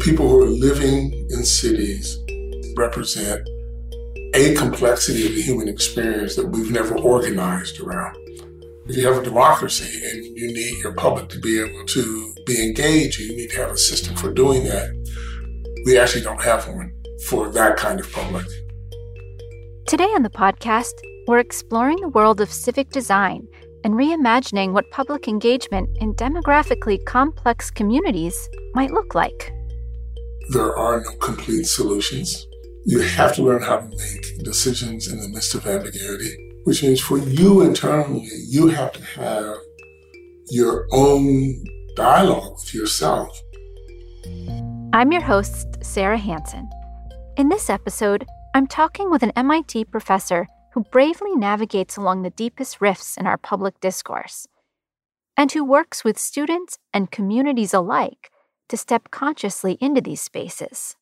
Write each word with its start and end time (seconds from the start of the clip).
people 0.00 0.26
who 0.26 0.42
are 0.42 0.48
living 0.48 1.12
in 1.28 1.44
cities 1.44 2.18
represent 2.74 3.46
a 4.34 4.54
complexity 4.54 5.26
of 5.26 5.34
the 5.34 5.42
human 5.42 5.68
experience 5.68 6.36
that 6.36 6.46
we've 6.46 6.70
never 6.70 6.96
organized 6.98 7.80
around. 7.80 8.16
If 8.86 8.96
you 8.96 9.06
have 9.06 9.20
a 9.20 9.24
democracy 9.24 10.00
and 10.10 10.24
you 10.24 10.46
need 10.46 10.82
your 10.82 10.94
public 10.94 11.28
to 11.28 11.38
be 11.38 11.60
able 11.60 11.84
to 11.84 12.34
be 12.46 12.62
engaged, 12.62 13.20
you 13.20 13.36
need 13.36 13.50
to 13.50 13.56
have 13.58 13.70
a 13.72 13.76
system 13.76 14.16
for 14.16 14.32
doing 14.32 14.64
that. 14.64 14.88
We 15.84 15.98
actually 15.98 16.22
don't 16.22 16.42
have 16.42 16.66
one 16.66 16.94
for 17.26 17.50
that 17.50 17.76
kind 17.76 18.00
of 18.00 18.10
public. 18.10 18.46
Today 19.86 20.08
on 20.14 20.22
the 20.22 20.30
podcast, 20.30 20.94
we're 21.26 21.40
exploring 21.40 22.00
the 22.00 22.08
world 22.08 22.40
of 22.40 22.50
civic 22.50 22.88
design 22.88 23.46
and 23.84 23.94
reimagining 23.94 24.72
what 24.72 24.90
public 24.92 25.28
engagement 25.28 25.90
in 26.00 26.14
demographically 26.14 27.04
complex 27.04 27.70
communities 27.70 28.48
might 28.74 28.92
look 28.92 29.14
like. 29.14 29.52
There 30.52 30.76
are 30.76 31.00
no 31.00 31.12
complete 31.18 31.62
solutions. 31.66 32.44
You 32.84 32.98
have 32.98 33.36
to 33.36 33.42
learn 33.44 33.62
how 33.62 33.76
to 33.76 33.86
make 33.86 34.42
decisions 34.42 35.06
in 35.06 35.20
the 35.20 35.28
midst 35.28 35.54
of 35.54 35.64
ambiguity, 35.64 36.34
which 36.64 36.82
means 36.82 37.00
for 37.00 37.18
you 37.18 37.60
internally, 37.60 38.28
you 38.48 38.66
have 38.66 38.90
to 38.94 39.04
have 39.20 39.54
your 40.48 40.88
own 40.90 41.54
dialogue 41.94 42.54
with 42.54 42.74
yourself. 42.74 43.28
I'm 44.92 45.12
your 45.12 45.20
host, 45.20 45.68
Sarah 45.84 46.18
Hansen. 46.18 46.68
In 47.36 47.48
this 47.48 47.70
episode, 47.70 48.26
I'm 48.52 48.66
talking 48.66 49.08
with 49.08 49.22
an 49.22 49.32
MIT 49.36 49.84
professor 49.84 50.48
who 50.74 50.82
bravely 50.90 51.36
navigates 51.36 51.96
along 51.96 52.22
the 52.22 52.30
deepest 52.30 52.80
rifts 52.80 53.16
in 53.16 53.24
our 53.24 53.38
public 53.38 53.78
discourse, 53.78 54.48
and 55.36 55.52
who 55.52 55.64
works 55.64 56.02
with 56.02 56.18
students 56.18 56.76
and 56.92 57.12
communities 57.12 57.72
alike 57.72 58.29
to 58.70 58.76
step 58.76 59.10
consciously 59.10 59.76
into 59.80 60.00
these 60.00 60.20
spaces. 60.20 60.96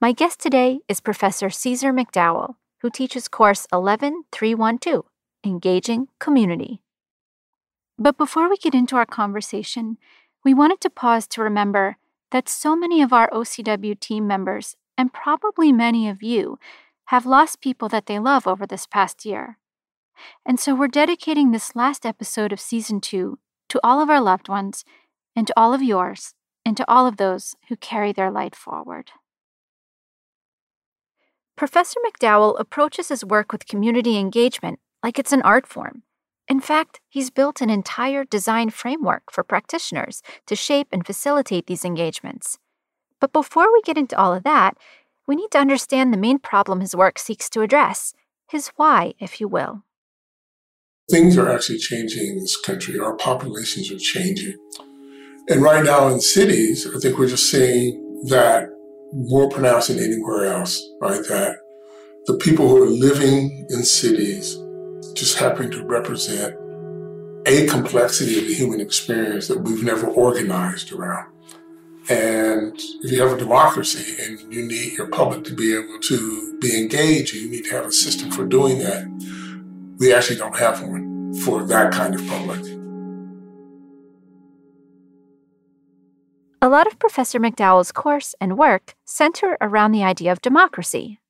My 0.00 0.12
guest 0.12 0.38
today 0.38 0.80
is 0.86 1.00
Professor 1.00 1.48
Ceasar 1.48 1.92
McDowell, 1.92 2.56
who 2.82 2.90
teaches 2.90 3.26
course 3.26 3.66
11312 3.72 5.04
Engaging 5.46 6.08
Community. 6.18 6.82
But 7.98 8.18
before 8.18 8.50
we 8.50 8.58
get 8.58 8.74
into 8.74 8.96
our 8.96 9.06
conversation, 9.06 9.96
we 10.44 10.52
wanted 10.52 10.82
to 10.82 10.90
pause 10.90 11.26
to 11.28 11.42
remember 11.42 11.96
that 12.32 12.50
so 12.50 12.76
many 12.76 13.00
of 13.00 13.14
our 13.14 13.30
OCW 13.30 13.98
team 13.98 14.26
members, 14.26 14.76
and 14.98 15.12
probably 15.12 15.72
many 15.72 16.06
of 16.08 16.22
you, 16.22 16.58
have 17.06 17.24
lost 17.24 17.62
people 17.62 17.88
that 17.88 18.06
they 18.06 18.18
love 18.18 18.46
over 18.46 18.66
this 18.66 18.86
past 18.86 19.24
year. 19.24 19.58
And 20.44 20.60
so 20.60 20.74
we're 20.74 20.88
dedicating 20.88 21.50
this 21.50 21.74
last 21.74 22.04
episode 22.04 22.52
of 22.52 22.60
season 22.60 23.00
two 23.00 23.38
to 23.70 23.80
all 23.82 24.02
of 24.02 24.10
our 24.10 24.20
loved 24.20 24.48
ones, 24.50 24.84
and 25.34 25.46
to 25.46 25.54
all 25.56 25.72
of 25.72 25.82
yours, 25.82 26.34
and 26.64 26.76
to 26.76 26.84
all 26.90 27.06
of 27.06 27.16
those 27.16 27.56
who 27.68 27.76
carry 27.76 28.12
their 28.12 28.30
light 28.30 28.54
forward. 28.56 29.10
Professor 31.56 32.00
McDowell 32.04 32.58
approaches 32.58 33.08
his 33.08 33.24
work 33.24 33.52
with 33.52 33.66
community 33.66 34.18
engagement 34.18 34.80
like 35.02 35.18
it's 35.18 35.32
an 35.32 35.42
art 35.42 35.66
form. 35.66 36.02
In 36.48 36.60
fact, 36.60 37.00
he's 37.08 37.30
built 37.30 37.60
an 37.60 37.70
entire 37.70 38.24
design 38.24 38.70
framework 38.70 39.30
for 39.30 39.44
practitioners 39.44 40.22
to 40.46 40.56
shape 40.56 40.88
and 40.92 41.06
facilitate 41.06 41.66
these 41.66 41.84
engagements. 41.84 42.58
But 43.20 43.32
before 43.32 43.72
we 43.72 43.80
get 43.82 43.96
into 43.96 44.18
all 44.18 44.34
of 44.34 44.42
that, 44.42 44.76
we 45.26 45.36
need 45.36 45.50
to 45.52 45.58
understand 45.58 46.12
the 46.12 46.18
main 46.18 46.38
problem 46.38 46.80
his 46.80 46.94
work 46.94 47.18
seeks 47.18 47.48
to 47.50 47.62
address 47.62 48.12
his 48.48 48.72
why, 48.76 49.14
if 49.18 49.40
you 49.40 49.48
will. 49.48 49.84
Things 51.10 51.38
are 51.38 51.50
actually 51.50 51.78
changing 51.78 52.26
in 52.26 52.40
this 52.40 52.60
country. 52.60 52.98
Our 52.98 53.16
populations 53.16 53.90
are 53.90 53.98
changing. 53.98 54.56
And 55.48 55.62
right 55.62 55.84
now 55.84 56.08
in 56.08 56.20
cities, 56.20 56.86
I 56.86 56.98
think 56.98 57.18
we're 57.18 57.28
just 57.28 57.50
seeing 57.50 58.00
that 58.28 58.70
more 59.12 59.50
pronounced 59.50 59.88
than 59.88 59.98
anywhere 59.98 60.46
else, 60.46 60.82
right? 61.00 61.20
That 61.28 61.56
the 62.26 62.38
people 62.38 62.66
who 62.66 62.82
are 62.82 62.88
living 62.88 63.66
in 63.68 63.84
cities 63.84 64.58
just 65.14 65.38
happen 65.38 65.70
to 65.70 65.84
represent 65.84 66.54
a 67.46 67.66
complexity 67.66 68.38
of 68.38 68.46
the 68.46 68.54
human 68.54 68.80
experience 68.80 69.48
that 69.48 69.60
we've 69.60 69.84
never 69.84 70.06
organized 70.06 70.92
around. 70.92 71.30
And 72.08 72.74
if 73.02 73.12
you 73.12 73.20
have 73.20 73.32
a 73.32 73.38
democracy 73.38 74.22
and 74.22 74.40
you 74.52 74.66
need 74.66 74.92
your 74.96 75.08
public 75.08 75.44
to 75.44 75.54
be 75.54 75.74
able 75.74 75.98
to 76.00 76.58
be 76.58 76.78
engaged, 76.78 77.34
you 77.34 77.50
need 77.50 77.64
to 77.64 77.74
have 77.74 77.86
a 77.86 77.92
system 77.92 78.30
for 78.30 78.46
doing 78.46 78.78
that. 78.78 79.04
We 79.98 80.12
actually 80.14 80.36
don't 80.36 80.56
have 80.56 80.82
one 80.82 81.34
for 81.44 81.64
that 81.64 81.92
kind 81.92 82.14
of 82.14 82.26
public. 82.26 82.62
A 86.64 86.72
lot 86.74 86.86
of 86.86 86.98
Professor 86.98 87.38
McDowell's 87.38 87.92
course 87.92 88.34
and 88.40 88.56
work 88.56 88.94
center 89.04 89.58
around 89.60 89.92
the 89.92 90.02
idea 90.02 90.32
of 90.32 90.40
democracy. 90.40 91.20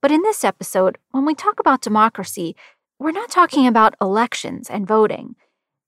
But 0.00 0.12
in 0.12 0.22
this 0.22 0.44
episode, 0.44 0.98
when 1.10 1.26
we 1.26 1.34
talk 1.34 1.58
about 1.58 1.80
democracy, 1.80 2.54
we're 2.96 3.10
not 3.10 3.28
talking 3.28 3.66
about 3.66 3.96
elections 4.00 4.70
and 4.70 4.86
voting. 4.86 5.34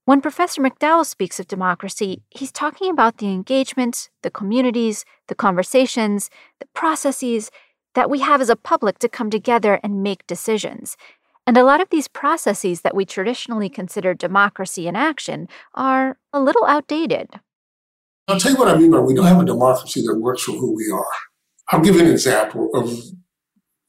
When 0.06 0.20
Professor 0.20 0.60
McDowell 0.60 1.06
speaks 1.06 1.38
of 1.38 1.46
democracy, 1.46 2.24
he's 2.30 2.50
talking 2.50 2.90
about 2.90 3.18
the 3.18 3.28
engagements, 3.28 4.10
the 4.22 4.30
communities, 4.30 5.04
the 5.28 5.36
conversations, 5.36 6.28
the 6.58 6.66
processes 6.74 7.52
that 7.94 8.10
we 8.10 8.18
have 8.18 8.40
as 8.40 8.50
a 8.50 8.56
public 8.56 8.98
to 8.98 9.08
come 9.08 9.30
together 9.30 9.78
and 9.84 10.02
make 10.02 10.26
decisions. 10.26 10.96
And 11.46 11.56
a 11.56 11.62
lot 11.62 11.80
of 11.80 11.90
these 11.90 12.08
processes 12.08 12.80
that 12.80 12.96
we 12.96 13.04
traditionally 13.04 13.68
consider 13.68 14.14
democracy 14.14 14.88
in 14.88 14.96
action 14.96 15.46
are 15.76 16.18
a 16.32 16.40
little 16.40 16.64
outdated. 16.64 17.38
I'll 18.30 18.38
tell 18.38 18.52
you 18.52 18.58
what 18.58 18.68
I 18.68 18.76
mean 18.76 18.90
by 18.90 19.00
we 19.00 19.14
don't 19.14 19.26
have 19.26 19.40
a 19.40 19.44
democracy 19.44 20.02
that 20.02 20.18
works 20.20 20.42
for 20.42 20.52
who 20.52 20.74
we 20.74 20.90
are. 20.90 21.04
I'll 21.70 21.80
give 21.80 21.96
you 21.96 22.02
an 22.02 22.10
example 22.10 22.70
of 22.74 22.92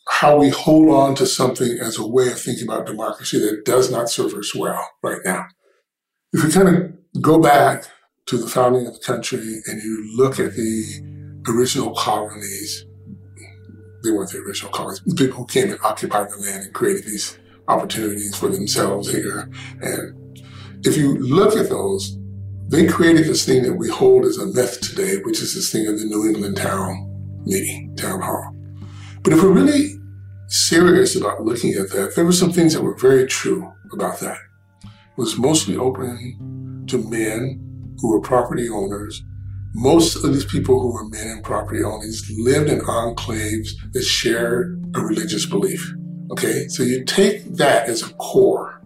how 0.09 0.37
we 0.37 0.49
hold 0.49 0.89
on 0.89 1.15
to 1.15 1.25
something 1.25 1.77
as 1.79 1.97
a 1.97 2.07
way 2.07 2.27
of 2.27 2.39
thinking 2.39 2.67
about 2.67 2.85
democracy 2.85 3.39
that 3.39 3.65
does 3.65 3.91
not 3.91 4.09
serve 4.09 4.33
us 4.33 4.55
well 4.55 4.87
right 5.03 5.19
now. 5.23 5.45
If 6.33 6.43
you 6.43 6.49
kind 6.49 6.75
of 6.75 7.21
go 7.21 7.39
back 7.39 7.85
to 8.27 8.37
the 8.37 8.47
founding 8.47 8.87
of 8.87 8.93
the 8.93 8.99
country 8.99 9.61
and 9.67 9.81
you 9.81 10.15
look 10.15 10.39
at 10.39 10.53
the 10.53 11.41
original 11.47 11.93
colonies, 11.95 12.85
they 14.03 14.11
weren't 14.11 14.31
the 14.31 14.39
original 14.39 14.71
colonies, 14.71 15.01
the 15.05 15.15
people 15.15 15.37
who 15.37 15.47
came 15.47 15.71
and 15.71 15.79
occupied 15.83 16.29
the 16.29 16.37
land 16.37 16.63
and 16.63 16.73
created 16.73 17.05
these 17.05 17.37
opportunities 17.67 18.35
for 18.35 18.47
themselves 18.47 19.11
here. 19.11 19.49
And 19.81 20.39
if 20.83 20.97
you 20.97 21.17
look 21.17 21.55
at 21.55 21.69
those, 21.69 22.17
they 22.71 22.87
created 22.87 23.25
this 23.25 23.45
thing 23.45 23.63
that 23.63 23.73
we 23.73 23.89
hold 23.89 24.23
as 24.23 24.37
a 24.37 24.45
myth 24.45 24.79
today, 24.79 25.17
which 25.23 25.41
is 25.41 25.53
this 25.53 25.69
thing 25.71 25.87
of 25.87 25.99
the 25.99 26.05
New 26.05 26.25
England 26.25 26.55
town 26.55 27.05
meeting, 27.45 27.93
town 27.97 28.21
hall. 28.21 28.55
But 29.23 29.33
if 29.33 29.43
we're 29.43 29.51
really 29.51 29.99
serious 30.47 31.15
about 31.15 31.43
looking 31.43 31.73
at 31.73 31.89
that, 31.91 32.15
there 32.15 32.23
were 32.23 32.31
some 32.31 32.53
things 32.53 32.73
that 32.73 32.81
were 32.81 32.97
very 32.97 33.27
true 33.27 33.69
about 33.91 34.21
that 34.21 34.37
It 34.83 35.17
was 35.17 35.37
mostly 35.37 35.75
open 35.75 36.85
to 36.87 36.97
men 36.97 37.95
who 37.99 38.09
were 38.09 38.21
property 38.21 38.69
owners. 38.69 39.21
Most 39.73 40.23
of 40.23 40.33
these 40.33 40.45
people 40.45 40.79
who 40.79 40.93
were 40.93 41.09
men 41.09 41.27
and 41.27 41.43
property 41.43 41.83
owners 41.83 42.25
lived 42.37 42.69
in 42.69 42.79
enclaves 42.79 43.69
that 43.91 44.03
shared 44.03 44.81
a 44.95 45.01
religious 45.01 45.45
belief. 45.45 45.93
Okay, 46.31 46.69
so 46.69 46.83
you 46.83 47.03
take 47.03 47.43
that 47.55 47.89
as 47.89 48.01
a 48.01 48.13
core 48.13 48.80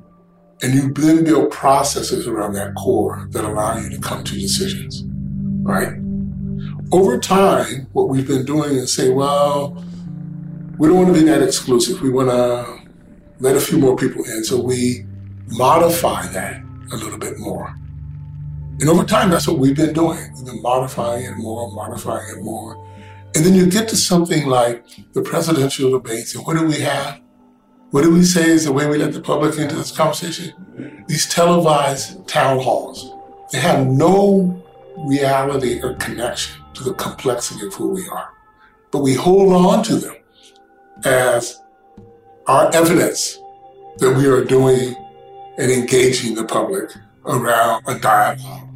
and 0.65 0.73
you 0.73 0.91
then 0.93 1.23
build 1.23 1.51
processes 1.51 2.25
around 2.25 2.53
that 2.53 2.73
core 2.73 3.27
that 3.29 3.43
allow 3.43 3.77
you 3.77 3.87
to 3.87 3.99
come 3.99 4.23
to 4.23 4.33
decisions, 4.33 5.03
right? 5.61 5.93
Over 6.91 7.19
time, 7.19 7.85
what 7.93 8.09
we've 8.09 8.27
been 8.27 8.45
doing 8.45 8.71
is 8.71 8.91
say, 8.91 9.09
well, 9.09 9.77
we 10.79 10.87
don't 10.87 10.97
want 10.97 11.13
to 11.13 11.13
be 11.13 11.23
that 11.27 11.43
exclusive. 11.43 12.01
We 12.01 12.09
want 12.09 12.29
to 12.31 12.79
let 13.39 13.55
a 13.55 13.59
few 13.61 13.77
more 13.77 13.95
people 13.95 14.23
in. 14.23 14.43
So 14.43 14.59
we 14.59 15.05
modify 15.49 16.25
that 16.29 16.63
a 16.91 16.95
little 16.95 17.19
bit 17.19 17.37
more. 17.37 17.75
And 18.79 18.89
over 18.89 19.03
time, 19.03 19.29
that's 19.29 19.47
what 19.47 19.59
we've 19.59 19.75
been 19.75 19.93
doing. 19.93 20.33
We've 20.35 20.45
been 20.45 20.63
modifying 20.63 21.25
it 21.25 21.37
more, 21.37 21.71
modifying 21.73 22.27
it 22.35 22.41
more. 22.41 22.75
And 23.35 23.45
then 23.45 23.53
you 23.53 23.69
get 23.69 23.87
to 23.89 23.95
something 23.95 24.47
like 24.47 24.83
the 25.13 25.21
presidential 25.21 25.91
debates, 25.91 26.33
and 26.33 26.43
what 26.43 26.57
do 26.57 26.65
we 26.65 26.79
have? 26.79 27.21
What 27.95 28.03
do 28.03 28.11
we 28.11 28.23
say 28.23 28.49
is 28.49 28.65
the 28.65 28.73
way 28.73 28.89
we 28.89 28.97
let 28.97 29.13
the 29.13 29.21
public 29.21 29.57
into 29.57 29.73
this 29.73 29.89
conversation? 29.89 31.05
These 31.07 31.29
televised 31.29 32.27
town 32.27 32.59
halls. 32.59 33.09
They 33.53 33.59
have 33.59 33.87
no 33.87 34.61
reality 34.97 35.81
or 35.81 35.93
connection 35.93 36.61
to 36.73 36.83
the 36.83 36.93
complexity 36.95 37.65
of 37.65 37.73
who 37.73 37.91
we 37.91 38.05
are. 38.09 38.33
But 38.91 38.99
we 38.99 39.13
hold 39.13 39.53
on 39.53 39.81
to 39.85 39.95
them 39.95 40.15
as 41.05 41.61
our 42.47 42.69
evidence 42.75 43.39
that 43.99 44.13
we 44.17 44.25
are 44.25 44.43
doing 44.43 44.93
and 45.57 45.71
engaging 45.71 46.35
the 46.35 46.43
public 46.43 46.91
around 47.25 47.81
a 47.87 47.97
dialogue. 47.97 48.67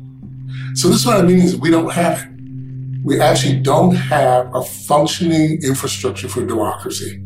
So 0.75 0.87
this 0.87 1.01
is 1.01 1.05
what 1.05 1.17
I 1.17 1.23
mean 1.23 1.39
is 1.39 1.57
we 1.57 1.71
don't 1.71 1.91
have 1.91 2.19
it. 2.19 3.03
We 3.03 3.19
actually 3.19 3.59
don't 3.59 3.95
have 3.95 4.55
a 4.55 4.63
functioning 4.63 5.61
infrastructure 5.61 6.29
for 6.29 6.45
democracy, 6.45 7.21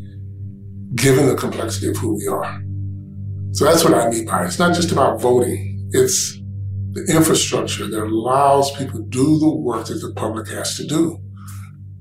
given 0.94 1.26
the 1.26 1.34
complexity 1.34 1.88
of 1.88 1.96
who 1.96 2.16
we 2.16 2.26
are. 2.26 2.60
So 3.52 3.64
that's 3.64 3.84
what 3.84 3.94
I 3.94 4.08
mean 4.10 4.24
by 4.24 4.42
it. 4.42 4.46
It's 4.46 4.58
not 4.58 4.74
just 4.74 4.92
about 4.92 5.20
voting. 5.20 5.88
It's 5.92 6.40
the 6.92 7.04
infrastructure 7.14 7.86
that 7.86 8.02
allows 8.02 8.70
people 8.76 9.00
to 9.00 9.06
do 9.08 9.38
the 9.38 9.50
work 9.50 9.86
that 9.86 9.94
the 9.94 10.12
public 10.14 10.48
has 10.48 10.76
to 10.76 10.86
do. 10.86 11.20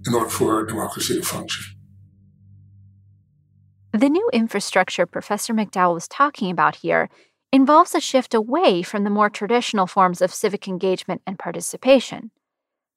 in 0.06 0.14
order 0.14 0.30
for 0.30 0.66
democracy 0.66 1.16
to 1.16 1.26
function. 1.26 1.64
The 3.94 4.10
new 4.10 4.28
infrastructure 4.34 5.06
Professor 5.06 5.54
McDowell 5.54 5.94
was 5.94 6.08
talking 6.08 6.52
about 6.52 6.78
here 6.78 7.10
involves 7.52 7.94
a 7.94 8.02
shift 8.02 8.34
away 8.34 8.82
from 8.82 9.04
the 9.04 9.10
more 9.10 9.30
traditional 9.30 9.86
forms 9.86 10.22
of 10.22 10.34
civic 10.34 10.68
engagement 10.68 11.22
and 11.28 11.38
participation. 11.38 12.32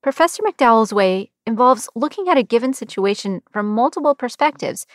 Professor 0.03 0.43
McDowell's 0.43 0.93
way 0.93 1.31
involves 1.47 1.89
looking 1.95 2.29
at 2.29 2.39
a 2.39 2.43
given 2.43 2.73
situation 2.73 3.43
from 3.53 3.67
multiple 3.67 4.15
perspectives 4.15 4.87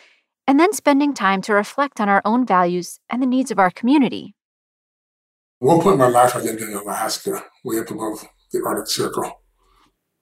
and 0.48 0.60
then 0.60 0.74
spending 0.74 1.14
time 1.14 1.42
to 1.42 1.54
reflect 1.54 2.00
on 2.00 2.10
our 2.10 2.22
own 2.26 2.46
values 2.46 3.00
and 3.10 3.22
the 3.22 3.28
needs 3.28 3.52
of 3.52 3.60
our 3.60 3.72
community. 3.72 4.36
One 5.60 5.80
point 5.80 5.94
in 5.94 6.00
my 6.00 6.08
life, 6.08 6.36
I 6.36 6.40
lived 6.40 6.62
in 6.62 6.74
Alaska, 6.74 7.44
way 7.64 7.80
up 7.80 7.92
above 7.92 8.28
the 8.52 8.64
Arctic 8.66 8.88
Circle. 8.88 9.42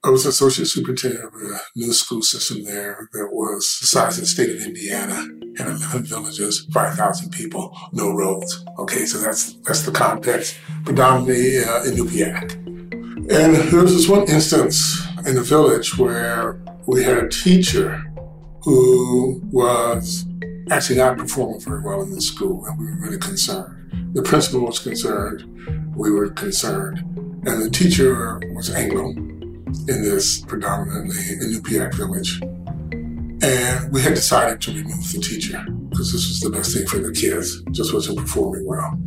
I 0.02 0.08
was 0.08 0.24
associate 0.24 0.66
superintendent 0.66 1.24
of 1.24 1.34
a 1.34 1.60
new 1.76 1.92
school 1.92 2.22
system 2.22 2.64
there 2.64 3.08
that 3.12 3.28
was 3.32 3.78
the 3.80 3.86
size 3.86 4.16
of 4.16 4.22
the 4.22 4.26
state 4.26 4.48
of 4.48 4.62
Indiana, 4.62 5.26
had 5.58 5.66
11 5.66 6.04
villages, 6.04 6.66
5,000 6.72 7.30
people, 7.32 7.76
no 7.92 8.14
roads. 8.14 8.64
Okay, 8.78 9.04
so 9.04 9.18
that's 9.18 9.54
that's 9.66 9.82
the 9.82 9.92
context, 9.92 10.56
predominantly 10.84 11.58
uh, 11.58 11.84
Inupiaq. 11.84 12.54
And 13.30 13.54
there 13.54 13.82
was 13.82 13.94
this 13.94 14.08
one 14.08 14.26
instance 14.28 15.06
in 15.26 15.34
the 15.34 15.42
village 15.42 15.98
where 15.98 16.62
we 16.86 17.04
had 17.04 17.18
a 17.18 17.28
teacher 17.28 18.09
who 18.62 19.40
was 19.50 20.26
actually 20.70 20.96
not 20.96 21.18
performing 21.18 21.60
very 21.60 21.82
well 21.82 22.02
in 22.02 22.10
the 22.10 22.20
school, 22.20 22.64
and 22.66 22.78
we 22.78 22.86
were 22.86 23.00
really 23.00 23.18
concerned. 23.18 23.76
The 24.14 24.22
principal 24.22 24.60
was 24.66 24.78
concerned, 24.78 25.44
we 25.96 26.10
were 26.10 26.30
concerned, 26.30 26.98
and 27.46 27.62
the 27.62 27.70
teacher 27.70 28.38
was 28.54 28.70
Anglo 28.70 29.10
in 29.10 30.02
this 30.02 30.40
predominantly 30.42 31.16
Inupiaq 31.16 31.94
village. 31.94 32.40
And 33.42 33.92
we 33.92 34.02
had 34.02 34.14
decided 34.14 34.60
to 34.62 34.72
remove 34.72 35.12
the 35.12 35.20
teacher 35.20 35.64
because 35.88 36.12
this 36.12 36.28
was 36.28 36.40
the 36.40 36.50
best 36.50 36.76
thing 36.76 36.86
for 36.86 36.98
the 36.98 37.12
kids, 37.12 37.62
just 37.70 37.94
wasn't 37.94 38.18
performing 38.18 38.66
well. 38.66 38.98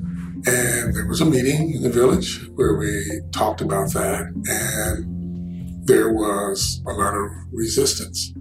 And 0.46 0.94
there 0.94 1.06
was 1.08 1.22
a 1.22 1.26
meeting 1.26 1.76
in 1.76 1.84
the 1.84 1.90
village 1.90 2.50
where 2.56 2.76
we 2.76 3.22
talked 3.32 3.62
about 3.62 3.94
that, 3.94 4.34
and 4.46 5.88
there 5.88 6.12
was 6.12 6.82
a 6.88 6.92
lot 6.92 7.14
of 7.14 7.30
resistance. 7.52 8.34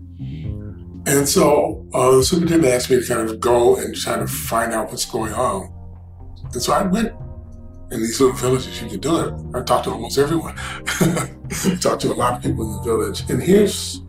And 1.04 1.28
so 1.28 1.86
uh, 1.92 2.16
the 2.16 2.24
superintendent 2.24 2.72
asked 2.72 2.90
me 2.90 3.00
to 3.00 3.06
kind 3.06 3.28
of 3.28 3.40
go 3.40 3.76
and 3.76 3.94
try 3.94 4.18
to 4.18 4.26
find 4.26 4.72
out 4.72 4.90
what's 4.90 5.04
going 5.04 5.32
on. 5.32 5.72
And 6.52 6.62
so 6.62 6.72
I 6.72 6.82
went 6.82 7.12
in 7.90 8.00
these 8.00 8.20
little 8.20 8.36
villages, 8.36 8.80
you 8.80 8.88
can 8.88 9.00
do 9.00 9.18
it. 9.18 9.34
I 9.54 9.62
talked 9.62 9.84
to 9.84 9.90
almost 9.90 10.16
everyone. 10.16 10.54
talked 11.80 12.02
to 12.02 12.12
a 12.12 12.14
lot 12.14 12.34
of 12.34 12.42
people 12.42 12.64
in 12.64 12.76
the 12.76 12.82
village. 12.82 13.28
And 13.28 13.42
here's 13.42 14.00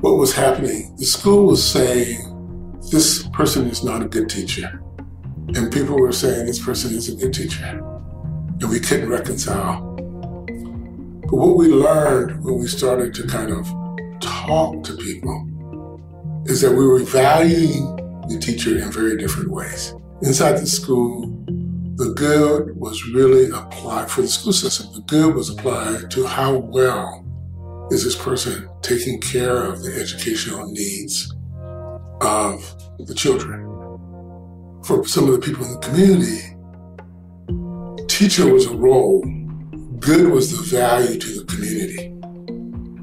what 0.00 0.16
was 0.16 0.32
happening. 0.32 0.94
The 0.96 1.04
school 1.04 1.46
was 1.46 1.62
saying, 1.62 2.78
this 2.90 3.28
person 3.28 3.66
is 3.66 3.82
not 3.82 4.02
a 4.02 4.06
good 4.06 4.30
teacher. 4.30 4.80
And 5.54 5.72
people 5.72 5.98
were 5.98 6.12
saying, 6.12 6.46
this 6.46 6.64
person 6.64 6.94
is 6.94 7.08
a 7.08 7.16
good 7.16 7.34
teacher. 7.34 7.64
And 8.60 8.70
we 8.70 8.80
couldn't 8.80 9.08
reconcile. 9.08 9.82
But 11.22 11.34
what 11.34 11.56
we 11.56 11.66
learned 11.66 12.44
when 12.44 12.60
we 12.60 12.68
started 12.68 13.12
to 13.14 13.26
kind 13.26 13.50
of 13.50 13.66
talk 14.20 14.84
to 14.84 14.96
people 14.96 15.46
is 16.56 16.62
that 16.62 16.74
we 16.74 16.86
were 16.86 17.00
valuing 17.00 17.84
the 18.28 18.38
teacher 18.40 18.78
in 18.78 18.90
very 18.90 19.18
different 19.18 19.50
ways. 19.50 19.94
Inside 20.22 20.52
the 20.52 20.66
school, 20.66 21.26
the 21.96 22.14
good 22.16 22.74
was 22.74 23.06
really 23.08 23.50
applied 23.50 24.10
for 24.10 24.22
the 24.22 24.28
school 24.28 24.54
system. 24.54 24.86
The 24.94 25.02
good 25.02 25.34
was 25.34 25.50
applied 25.50 26.10
to 26.12 26.24
how 26.26 26.56
well 26.56 27.22
is 27.90 28.04
this 28.04 28.16
person 28.16 28.70
taking 28.80 29.20
care 29.20 29.64
of 29.64 29.82
the 29.82 30.00
educational 30.00 30.66
needs 30.68 31.30
of 32.22 32.74
the 33.00 33.14
children. 33.14 33.60
For 34.82 35.06
some 35.06 35.24
of 35.28 35.32
the 35.32 35.46
people 35.46 35.66
in 35.66 35.72
the 35.72 35.80
community, 35.80 36.40
teacher 38.08 38.50
was 38.50 38.64
a 38.64 38.74
role. 38.74 39.20
Good 39.98 40.30
was 40.30 40.56
the 40.56 40.62
value 40.74 41.18
to 41.18 41.38
the 41.38 41.44
community. 41.44 42.15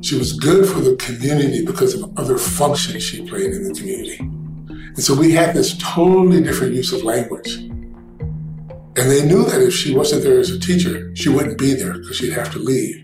She 0.03 0.17
was 0.17 0.33
good 0.33 0.67
for 0.67 0.81
the 0.81 0.97
community 0.97 1.65
because 1.65 1.93
of 1.93 2.17
other 2.19 2.37
functions 2.37 3.03
she 3.03 3.25
played 3.25 3.51
in 3.51 3.63
the 3.63 3.73
community. 3.73 4.17
And 4.19 5.01
so 5.01 5.15
we 5.15 5.31
had 5.31 5.55
this 5.55 5.77
totally 5.77 6.41
different 6.41 6.73
use 6.73 6.91
of 6.91 7.03
language. 7.03 7.55
And 7.55 9.09
they 9.09 9.25
knew 9.25 9.45
that 9.45 9.61
if 9.61 9.73
she 9.73 9.95
wasn't 9.95 10.23
there 10.23 10.39
as 10.39 10.49
a 10.49 10.59
teacher, 10.59 11.15
she 11.15 11.29
wouldn't 11.29 11.57
be 11.57 11.73
there 11.73 11.93
because 11.93 12.17
she'd 12.17 12.33
have 12.33 12.51
to 12.51 12.59
leave. 12.59 12.97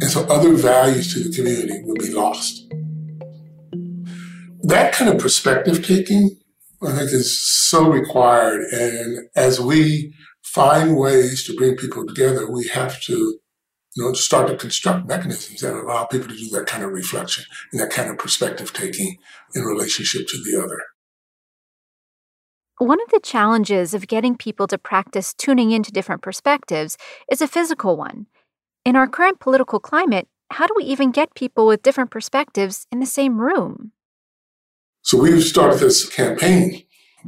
And 0.00 0.10
so 0.10 0.24
other 0.26 0.54
values 0.54 1.12
to 1.12 1.28
the 1.28 1.34
community 1.34 1.82
would 1.84 1.98
be 1.98 2.12
lost. 2.12 2.72
That 4.62 4.94
kind 4.94 5.10
of 5.10 5.20
perspective 5.20 5.84
taking, 5.84 6.38
I 6.82 6.92
think, 6.92 7.12
is 7.12 7.38
so 7.68 7.90
required. 7.90 8.62
And 8.72 9.28
as 9.34 9.60
we 9.60 10.14
find 10.42 10.96
ways 10.96 11.44
to 11.46 11.56
bring 11.56 11.76
people 11.76 12.06
together, 12.06 12.50
we 12.50 12.68
have 12.68 13.00
to, 13.02 13.38
you 13.94 14.04
know, 14.04 14.12
start 14.12 14.48
to 14.48 14.56
construct 14.56 15.06
mechanisms 15.06 15.60
that 15.60 15.74
allow 15.74 16.04
people 16.04 16.28
to 16.28 16.36
do 16.36 16.48
that 16.50 16.66
kind 16.66 16.82
of 16.82 16.90
reflection 16.90 17.44
and 17.72 17.80
that 17.80 17.90
kind 17.90 18.10
of 18.10 18.18
perspective 18.18 18.72
taking 18.72 19.18
in 19.54 19.62
relationship 19.62 20.26
to 20.26 20.38
the 20.38 20.60
other. 20.62 20.80
One 22.78 23.00
of 23.00 23.08
the 23.10 23.20
challenges 23.20 23.94
of 23.94 24.08
getting 24.08 24.36
people 24.36 24.66
to 24.66 24.78
practice 24.78 25.32
tuning 25.32 25.70
into 25.70 25.92
different 25.92 26.22
perspectives 26.22 26.96
is 27.30 27.40
a 27.40 27.46
physical 27.46 27.96
one. 27.96 28.26
In 28.84 28.96
our 28.96 29.06
current 29.06 29.38
political 29.38 29.78
climate, 29.78 30.26
how 30.50 30.66
do 30.66 30.74
we 30.76 30.84
even 30.84 31.12
get 31.12 31.34
people 31.34 31.66
with 31.66 31.82
different 31.82 32.10
perspectives 32.10 32.86
in 32.90 32.98
the 32.98 33.06
same 33.06 33.40
room? 33.40 33.92
So 35.02 35.18
we've 35.18 35.42
started 35.42 35.78
this 35.78 36.08
campaign 36.08 36.82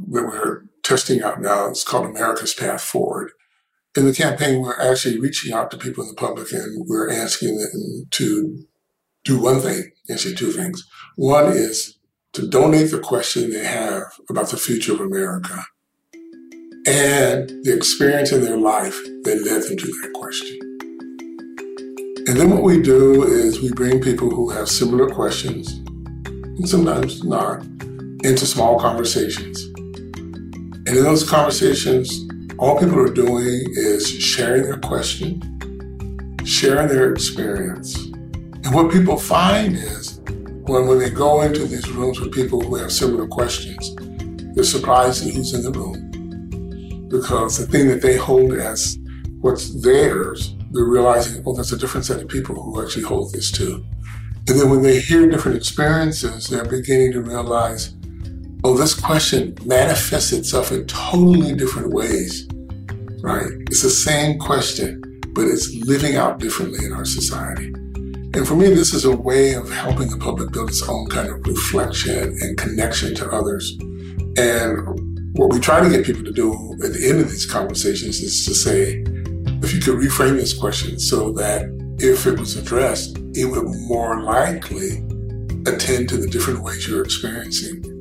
that 0.09 0.23
we're 0.23 0.63
testing 0.83 1.21
out 1.21 1.41
now. 1.41 1.67
It's 1.67 1.83
called 1.83 2.05
America's 2.05 2.53
Path 2.53 2.81
Forward. 2.81 3.31
In 3.97 4.05
the 4.05 4.13
campaign, 4.13 4.61
we're 4.61 4.79
actually 4.79 5.19
reaching 5.19 5.53
out 5.53 5.71
to 5.71 5.77
people 5.77 6.03
in 6.03 6.09
the 6.09 6.15
public 6.15 6.51
and 6.51 6.85
we're 6.87 7.09
asking 7.09 7.57
them 7.57 8.05
to 8.11 8.63
do 9.23 9.41
one 9.41 9.59
thing, 9.59 9.91
actually 10.11 10.35
two 10.35 10.51
things. 10.51 10.87
One 11.15 11.47
is 11.47 11.97
to 12.33 12.47
donate 12.47 12.91
the 12.91 12.99
question 12.99 13.49
they 13.49 13.65
have 13.65 14.03
about 14.29 14.49
the 14.49 14.57
future 14.57 14.93
of 14.93 14.99
America 14.99 15.65
and 16.85 17.49
the 17.63 17.73
experience 17.75 18.31
in 18.31 18.41
their 18.41 18.57
life 18.57 18.95
that 19.23 19.41
led 19.43 19.63
them 19.63 19.77
to 19.77 19.87
that 19.87 20.13
question. 20.13 20.59
And 22.27 22.37
then 22.37 22.51
what 22.51 22.61
we 22.61 22.79
do 22.79 23.23
is 23.23 23.61
we 23.61 23.71
bring 23.71 23.99
people 23.99 24.29
who 24.29 24.51
have 24.51 24.69
similar 24.69 25.09
questions, 25.09 25.71
and 26.27 26.69
sometimes 26.69 27.23
not, 27.23 27.63
into 28.23 28.45
small 28.45 28.79
conversations. 28.79 29.63
And 30.85 30.89
in 30.89 31.03
those 31.03 31.27
conversations, 31.27 32.26
all 32.59 32.79
people 32.79 32.99
are 32.99 33.13
doing 33.13 33.65
is 33.73 34.09
sharing 34.09 34.63
their 34.63 34.79
question, 34.79 35.41
sharing 36.43 36.87
their 36.87 37.11
experience. 37.11 37.95
And 38.05 38.73
what 38.73 38.91
people 38.91 39.17
find 39.17 39.75
is 39.75 40.19
when, 40.65 40.87
when 40.87 40.97
they 40.97 41.11
go 41.11 41.41
into 41.41 41.65
these 41.65 41.87
rooms 41.91 42.19
with 42.19 42.33
people 42.33 42.59
who 42.61 42.75
have 42.75 42.91
similar 42.91 43.27
questions, 43.27 43.95
they're 44.55 44.63
surprised 44.63 45.25
at 45.27 45.33
who's 45.33 45.53
in 45.53 45.61
the 45.61 45.71
room. 45.71 47.07
Because 47.09 47.57
the 47.57 47.67
thing 47.67 47.87
that 47.89 48.01
they 48.01 48.17
hold 48.17 48.53
as 48.53 48.97
what's 49.41 49.79
theirs, 49.83 50.55
they're 50.71 50.83
realizing, 50.83 51.43
oh, 51.45 51.53
there's 51.53 51.71
a 51.71 51.77
different 51.77 52.05
set 52.05 52.21
of 52.21 52.27
people 52.27 52.55
who 52.55 52.81
actually 52.81 53.03
hold 53.03 53.33
this 53.33 53.51
too. 53.51 53.85
And 54.49 54.59
then 54.59 54.69
when 54.69 54.81
they 54.81 54.99
hear 54.99 55.27
different 55.27 55.57
experiences, 55.57 56.47
they're 56.47 56.65
beginning 56.65 57.11
to 57.11 57.21
realize, 57.21 57.93
oh, 58.67 58.75
this 58.75 58.93
question 58.93 59.57
manifests 59.63 60.33
itself 60.33 60.73
in 60.73 60.85
totally 60.87 61.55
different 61.55 61.93
ways, 61.93 62.45
right? 63.21 63.47
It's 63.67 63.81
the 63.81 63.89
same 63.89 64.37
question, 64.39 65.21
but 65.29 65.45
it's 65.45 65.73
living 65.85 66.17
out 66.17 66.39
differently 66.39 66.85
in 66.85 66.91
our 66.91 67.05
society. 67.05 67.67
And 67.67 68.45
for 68.45 68.55
me, 68.55 68.67
this 68.67 68.93
is 68.93 69.05
a 69.05 69.15
way 69.15 69.53
of 69.53 69.71
helping 69.71 70.09
the 70.09 70.17
public 70.17 70.51
build 70.51 70.67
its 70.67 70.85
own 70.85 71.07
kind 71.07 71.29
of 71.29 71.47
reflection 71.47 72.37
and 72.41 72.57
connection 72.57 73.15
to 73.15 73.31
others. 73.31 73.71
And 74.37 75.37
what 75.37 75.53
we 75.53 75.61
try 75.61 75.81
to 75.81 75.89
get 75.89 76.05
people 76.05 76.25
to 76.25 76.33
do 76.33 76.51
at 76.83 76.91
the 76.91 77.07
end 77.09 77.21
of 77.21 77.29
these 77.31 77.45
conversations 77.45 78.19
is 78.19 78.45
to 78.47 78.53
say, 78.53 79.01
if 79.63 79.73
you 79.73 79.79
could 79.79 79.95
reframe 79.95 80.35
this 80.35 80.53
question 80.53 80.99
so 80.99 81.31
that 81.31 81.67
if 81.99 82.27
it 82.27 82.37
was 82.37 82.57
addressed, 82.57 83.17
it 83.33 83.45
would 83.45 83.63
more 83.87 84.23
likely 84.23 84.97
attend 85.71 86.09
to 86.09 86.17
the 86.17 86.27
different 86.29 86.63
ways 86.63 86.85
you're 86.85 87.05
experiencing. 87.05 87.96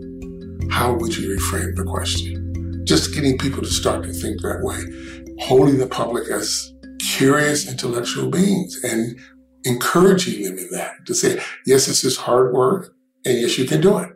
How 0.71 0.93
would 0.93 1.17
you 1.17 1.37
reframe 1.37 1.75
the 1.77 1.85
question? 1.85 2.85
Just 2.85 3.15
getting 3.15 3.39
people 3.39 3.63
to 3.63 3.69
start 3.69 4.05
to 4.05 4.13
think 4.13 4.41
that 4.43 4.61
way, 4.63 4.81
holding 5.41 5.79
the 5.79 5.87
public 5.87 6.29
as 6.31 6.73
curious 7.01 7.69
intellectual 7.69 8.31
beings 8.31 8.79
and 8.85 9.19
encouraging 9.65 10.43
them 10.45 10.59
in 10.59 10.69
that 10.71 11.07
to 11.07 11.15
say, 11.15 11.41
yes, 11.67 11.87
this 11.87 12.05
is 12.05 12.17
hard 12.17 12.53
work, 12.53 12.95
and 13.25 13.41
yes, 13.41 13.59
you 13.59 13.65
can 13.65 13.81
do 13.81 13.99
it. 13.99 14.11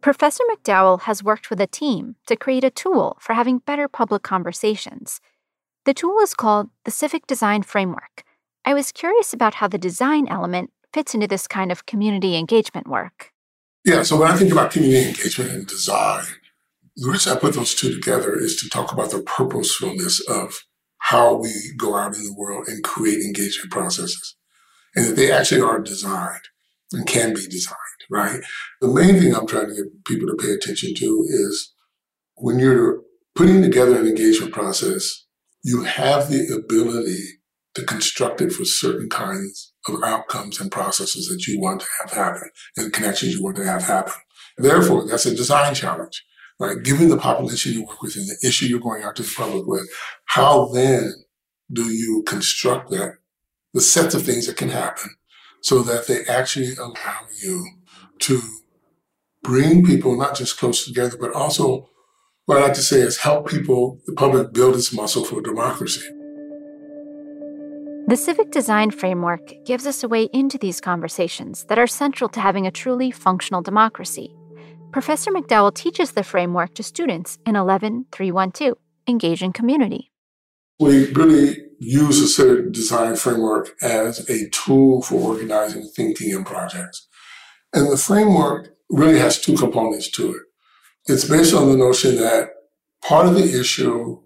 Professor 0.00 0.44
McDowell 0.52 1.02
has 1.02 1.22
worked 1.22 1.48
with 1.48 1.60
a 1.60 1.66
team 1.66 2.16
to 2.26 2.36
create 2.36 2.64
a 2.64 2.70
tool 2.70 3.16
for 3.20 3.32
having 3.32 3.58
better 3.58 3.88
public 3.88 4.22
conversations. 4.22 5.20
The 5.84 5.94
tool 5.94 6.18
is 6.20 6.34
called 6.34 6.68
the 6.84 6.90
Civic 6.90 7.26
Design 7.26 7.62
Framework. 7.62 8.22
I 8.64 8.74
was 8.74 8.92
curious 8.92 9.32
about 9.32 9.54
how 9.54 9.68
the 9.68 9.78
design 9.78 10.26
element 10.28 10.70
fits 10.92 11.14
into 11.14 11.26
this 11.26 11.46
kind 11.46 11.70
of 11.72 11.86
community 11.86 12.36
engagement 12.36 12.86
work. 12.86 13.33
Yeah, 13.84 14.02
so 14.02 14.18
when 14.18 14.30
I 14.30 14.36
think 14.36 14.50
about 14.50 14.70
community 14.70 15.08
engagement 15.08 15.50
and 15.50 15.66
design, 15.66 16.24
the 16.96 17.10
reason 17.10 17.36
I 17.36 17.40
put 17.40 17.54
those 17.54 17.74
two 17.74 17.92
together 17.92 18.34
is 18.38 18.56
to 18.56 18.68
talk 18.70 18.92
about 18.92 19.10
the 19.10 19.20
purposefulness 19.20 20.20
of 20.26 20.54
how 20.98 21.34
we 21.34 21.52
go 21.76 21.94
out 21.94 22.16
in 22.16 22.24
the 22.24 22.34
world 22.34 22.66
and 22.66 22.82
create 22.82 23.20
engagement 23.22 23.70
processes. 23.70 24.36
And 24.94 25.04
that 25.04 25.16
they 25.16 25.30
actually 25.30 25.60
are 25.60 25.80
designed 25.80 26.44
and 26.92 27.06
can 27.06 27.34
be 27.34 27.46
designed, 27.46 27.76
right? 28.10 28.40
The 28.80 28.88
main 28.88 29.20
thing 29.20 29.34
I'm 29.34 29.46
trying 29.46 29.68
to 29.68 29.74
get 29.74 30.04
people 30.06 30.28
to 30.28 30.36
pay 30.36 30.52
attention 30.52 30.94
to 30.94 31.26
is 31.28 31.74
when 32.36 32.58
you're 32.58 33.02
putting 33.34 33.60
together 33.60 34.00
an 34.00 34.06
engagement 34.06 34.54
process, 34.54 35.26
you 35.62 35.82
have 35.82 36.30
the 36.30 36.46
ability 36.54 37.22
to 37.74 37.84
construct 37.84 38.40
it 38.40 38.52
for 38.52 38.64
certain 38.64 39.10
kinds 39.10 39.73
of 39.88 40.02
outcomes 40.02 40.60
and 40.60 40.70
processes 40.70 41.28
that 41.28 41.46
you 41.46 41.60
want 41.60 41.80
to 41.80 41.86
have 42.00 42.12
happen 42.12 42.50
and 42.76 42.92
connections 42.92 43.34
you 43.34 43.42
want 43.42 43.56
to 43.56 43.64
have 43.64 43.82
happen. 43.82 44.14
Therefore, 44.56 45.06
that's 45.06 45.26
a 45.26 45.34
design 45.34 45.74
challenge, 45.74 46.24
right? 46.58 46.82
Given 46.82 47.08
the 47.08 47.16
population 47.16 47.72
you 47.72 47.84
work 47.84 48.00
with 48.00 48.16
and 48.16 48.26
the 48.26 48.46
issue 48.46 48.66
you're 48.66 48.80
going 48.80 49.02
out 49.02 49.16
to 49.16 49.22
the 49.22 49.34
public 49.36 49.66
with, 49.66 49.88
how 50.26 50.66
then 50.72 51.12
do 51.72 51.84
you 51.84 52.22
construct 52.26 52.90
that, 52.90 53.16
the 53.72 53.80
sets 53.80 54.14
of 54.14 54.22
things 54.22 54.46
that 54.46 54.56
can 54.56 54.68
happen 54.68 55.10
so 55.60 55.82
that 55.82 56.06
they 56.06 56.24
actually 56.26 56.74
allow 56.76 57.20
you 57.42 57.66
to 58.20 58.40
bring 59.42 59.84
people 59.84 60.16
not 60.16 60.36
just 60.36 60.58
close 60.58 60.86
together, 60.86 61.16
but 61.20 61.32
also 61.32 61.88
what 62.46 62.58
I 62.58 62.62
like 62.62 62.74
to 62.74 62.82
say 62.82 63.00
is 63.00 63.18
help 63.18 63.48
people, 63.48 64.00
the 64.06 64.12
public 64.12 64.52
build 64.52 64.76
its 64.76 64.92
muscle 64.92 65.24
for 65.24 65.40
democracy. 65.40 66.06
The 68.14 68.18
civic 68.18 68.52
design 68.52 68.92
framework 68.92 69.52
gives 69.64 69.88
us 69.88 70.04
a 70.04 70.08
way 70.08 70.28
into 70.32 70.56
these 70.56 70.80
conversations 70.80 71.64
that 71.64 71.80
are 71.80 71.88
central 71.88 72.28
to 72.28 72.40
having 72.40 72.64
a 72.64 72.70
truly 72.70 73.10
functional 73.10 73.60
democracy. 73.60 74.32
Professor 74.92 75.32
McDowell 75.32 75.74
teaches 75.74 76.12
the 76.12 76.22
framework 76.22 76.74
to 76.74 76.84
students 76.84 77.40
in 77.44 77.56
11312, 77.56 78.78
Engaging 79.08 79.52
Community. 79.52 80.12
We 80.78 81.10
really 81.10 81.56
use 81.80 82.20
the 82.20 82.28
civic 82.28 82.70
design 82.70 83.16
framework 83.16 83.70
as 83.82 84.30
a 84.30 84.48
tool 84.50 85.02
for 85.02 85.16
organizing 85.16 85.90
thinking 85.96 86.32
and 86.34 86.46
projects. 86.46 87.08
And 87.72 87.90
the 87.90 87.96
framework 87.96 88.76
really 88.90 89.18
has 89.18 89.40
two 89.40 89.56
components 89.56 90.08
to 90.12 90.34
it. 90.34 90.42
It's 91.06 91.28
based 91.28 91.52
on 91.52 91.68
the 91.68 91.76
notion 91.76 92.14
that 92.18 92.50
part 93.02 93.26
of 93.26 93.34
the 93.34 93.58
issue 93.58 94.20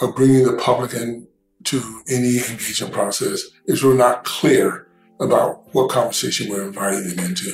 of 0.00 0.16
bringing 0.16 0.44
the 0.44 0.54
public 0.54 0.92
in 0.92 1.28
to 1.66 2.02
any 2.08 2.38
engagement 2.38 2.92
process 2.92 3.42
is 3.66 3.84
we're 3.84 3.96
not 3.96 4.24
clear 4.24 4.88
about 5.20 5.62
what 5.74 5.90
conversation 5.90 6.50
we're 6.50 6.66
inviting 6.66 7.08
them 7.08 7.24
into. 7.24 7.52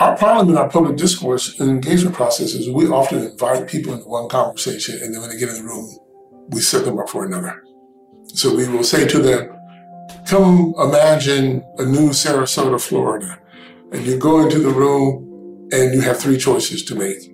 Our 0.00 0.16
problem 0.16 0.50
in 0.50 0.56
our 0.56 0.68
public 0.68 0.96
discourse 0.96 1.58
and 1.60 1.70
engagement 1.70 2.16
process 2.16 2.52
is 2.54 2.68
we 2.68 2.88
often 2.88 3.22
invite 3.22 3.68
people 3.68 3.94
into 3.94 4.08
one 4.08 4.28
conversation 4.28 5.00
and 5.00 5.14
then 5.14 5.20
when 5.20 5.30
they 5.30 5.38
get 5.38 5.48
in 5.48 5.56
the 5.56 5.62
room, 5.62 5.88
we 6.48 6.60
set 6.60 6.84
them 6.84 6.98
up 6.98 7.08
for 7.08 7.24
another. 7.24 7.62
So 8.26 8.54
we 8.54 8.68
will 8.68 8.84
say 8.84 9.06
to 9.06 9.18
them, 9.20 9.56
come 10.26 10.74
imagine 10.78 11.64
a 11.78 11.84
new 11.84 12.10
Sarasota, 12.10 12.80
Florida, 12.80 13.38
and 13.92 14.04
you 14.04 14.18
go 14.18 14.40
into 14.40 14.58
the 14.58 14.70
room 14.70 15.68
and 15.72 15.94
you 15.94 16.00
have 16.00 16.18
three 16.18 16.38
choices 16.38 16.84
to 16.86 16.94
make. 16.94 17.32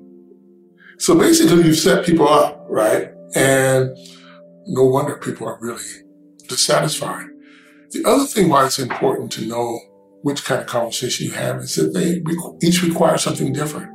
So 0.99 1.19
basically 1.19 1.64
you've 1.64 1.78
set 1.78 2.04
people 2.04 2.28
up, 2.28 2.66
right? 2.69 3.11
And 3.35 3.97
no 4.67 4.85
wonder 4.85 5.17
people 5.17 5.49
are 5.49 5.59
really 5.61 5.85
dissatisfied. 6.49 7.26
The 7.90 8.05
other 8.07 8.25
thing 8.25 8.49
why 8.49 8.67
it's 8.67 8.79
important 8.79 9.33
to 9.33 9.47
know 9.47 9.81
which 10.23 10.45
kind 10.45 10.61
of 10.61 10.67
conversation 10.67 11.26
you 11.26 11.33
have 11.33 11.57
is 11.57 11.75
that 11.76 11.95
they 11.95 12.23
each 12.67 12.83
require 12.83 13.19
something 13.19 13.52
different. 13.52 13.90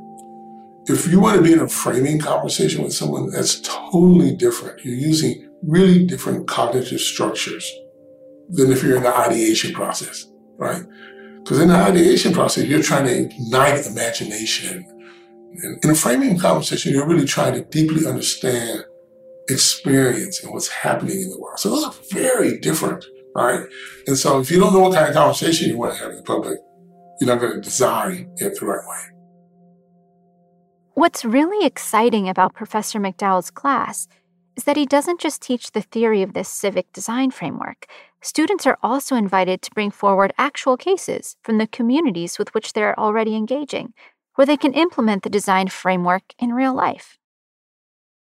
If 0.86 1.06
you 1.10 1.20
want 1.20 1.36
to 1.36 1.42
be 1.42 1.52
in 1.52 1.60
a 1.60 1.68
framing 1.68 2.18
conversation 2.18 2.82
with 2.82 2.92
someone 2.92 3.30
that's 3.30 3.60
totally 3.60 4.36
different, 4.36 4.84
you're 4.84 4.94
using 4.94 5.50
really 5.62 6.04
different 6.04 6.46
cognitive 6.46 7.00
structures 7.00 7.68
than 8.50 8.70
if 8.70 8.82
you're 8.82 8.96
in 8.96 9.02
the 9.02 9.16
ideation 9.16 9.72
process, 9.72 10.26
right? 10.56 10.82
Because 11.38 11.60
in 11.60 11.68
the 11.68 11.74
ideation 11.74 12.32
process, 12.32 12.64
you're 12.64 12.82
trying 12.82 13.06
to 13.06 13.16
ignite 13.16 13.86
imagination. 13.86 14.84
In 15.82 15.90
a 15.90 15.94
framing 15.94 16.38
conversation, 16.38 16.92
you're 16.92 17.06
really 17.06 17.24
trying 17.24 17.54
to 17.54 17.64
deeply 17.64 18.06
understand 18.06 18.84
experience 19.48 20.42
and 20.42 20.52
what's 20.52 20.68
happening 20.68 21.20
in 21.20 21.30
the 21.30 21.38
world. 21.38 21.58
So 21.58 21.70
those 21.70 21.84
are 21.84 21.94
very 22.12 22.58
different, 22.58 23.04
right? 23.34 23.66
And 24.06 24.16
so 24.16 24.40
if 24.40 24.50
you 24.50 24.58
don't 24.58 24.72
know 24.72 24.80
what 24.80 24.94
kind 24.94 25.08
of 25.08 25.14
conversation 25.14 25.68
you 25.68 25.78
want 25.78 25.94
to 25.94 26.00
have 26.00 26.10
in 26.10 26.16
the 26.16 26.22
public, 26.22 26.58
you're 27.20 27.28
not 27.28 27.40
going 27.40 27.54
to 27.54 27.60
design 27.60 28.30
it 28.36 28.58
the 28.58 28.66
right 28.66 28.84
way. 28.86 29.16
What's 30.94 31.24
really 31.24 31.66
exciting 31.66 32.28
about 32.28 32.54
Professor 32.54 32.98
McDowell's 32.98 33.50
class 33.50 34.08
is 34.56 34.64
that 34.64 34.76
he 34.76 34.86
doesn't 34.86 35.20
just 35.20 35.42
teach 35.42 35.72
the 35.72 35.82
theory 35.82 36.22
of 36.22 36.32
this 36.32 36.48
civic 36.48 36.90
design 36.92 37.30
framework. 37.30 37.86
Students 38.22 38.66
are 38.66 38.78
also 38.82 39.14
invited 39.14 39.60
to 39.62 39.70
bring 39.74 39.90
forward 39.90 40.32
actual 40.38 40.76
cases 40.76 41.36
from 41.42 41.58
the 41.58 41.66
communities 41.66 42.38
with 42.38 42.54
which 42.54 42.72
they're 42.72 42.98
already 42.98 43.36
engaging, 43.36 43.92
where 44.34 44.46
they 44.46 44.56
can 44.56 44.72
implement 44.72 45.22
the 45.22 45.30
design 45.30 45.68
framework 45.68 46.22
in 46.38 46.52
real 46.52 46.74
life. 46.74 47.18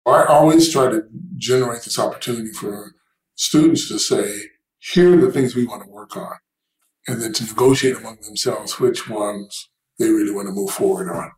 I 0.05 0.25
always 0.25 0.71
try 0.71 0.89
to 0.89 1.03
generate 1.37 1.83
this 1.83 1.97
opportunity 1.97 2.51
for 2.51 2.93
students 3.35 3.87
to 3.87 3.97
say, 3.97 4.39
here 4.79 5.17
are 5.17 5.21
the 5.21 5.31
things 5.31 5.55
we 5.55 5.65
want 5.65 5.83
to 5.83 5.89
work 5.89 6.15
on, 6.15 6.35
and 7.07 7.21
then 7.21 7.33
to 7.33 7.45
negotiate 7.45 7.97
among 7.97 8.17
themselves 8.21 8.79
which 8.79 9.09
ones 9.09 9.69
they 9.97 10.09
really 10.09 10.33
want 10.33 10.47
to 10.47 10.53
move 10.53 10.69
forward 10.69 11.09
on. 11.09 11.31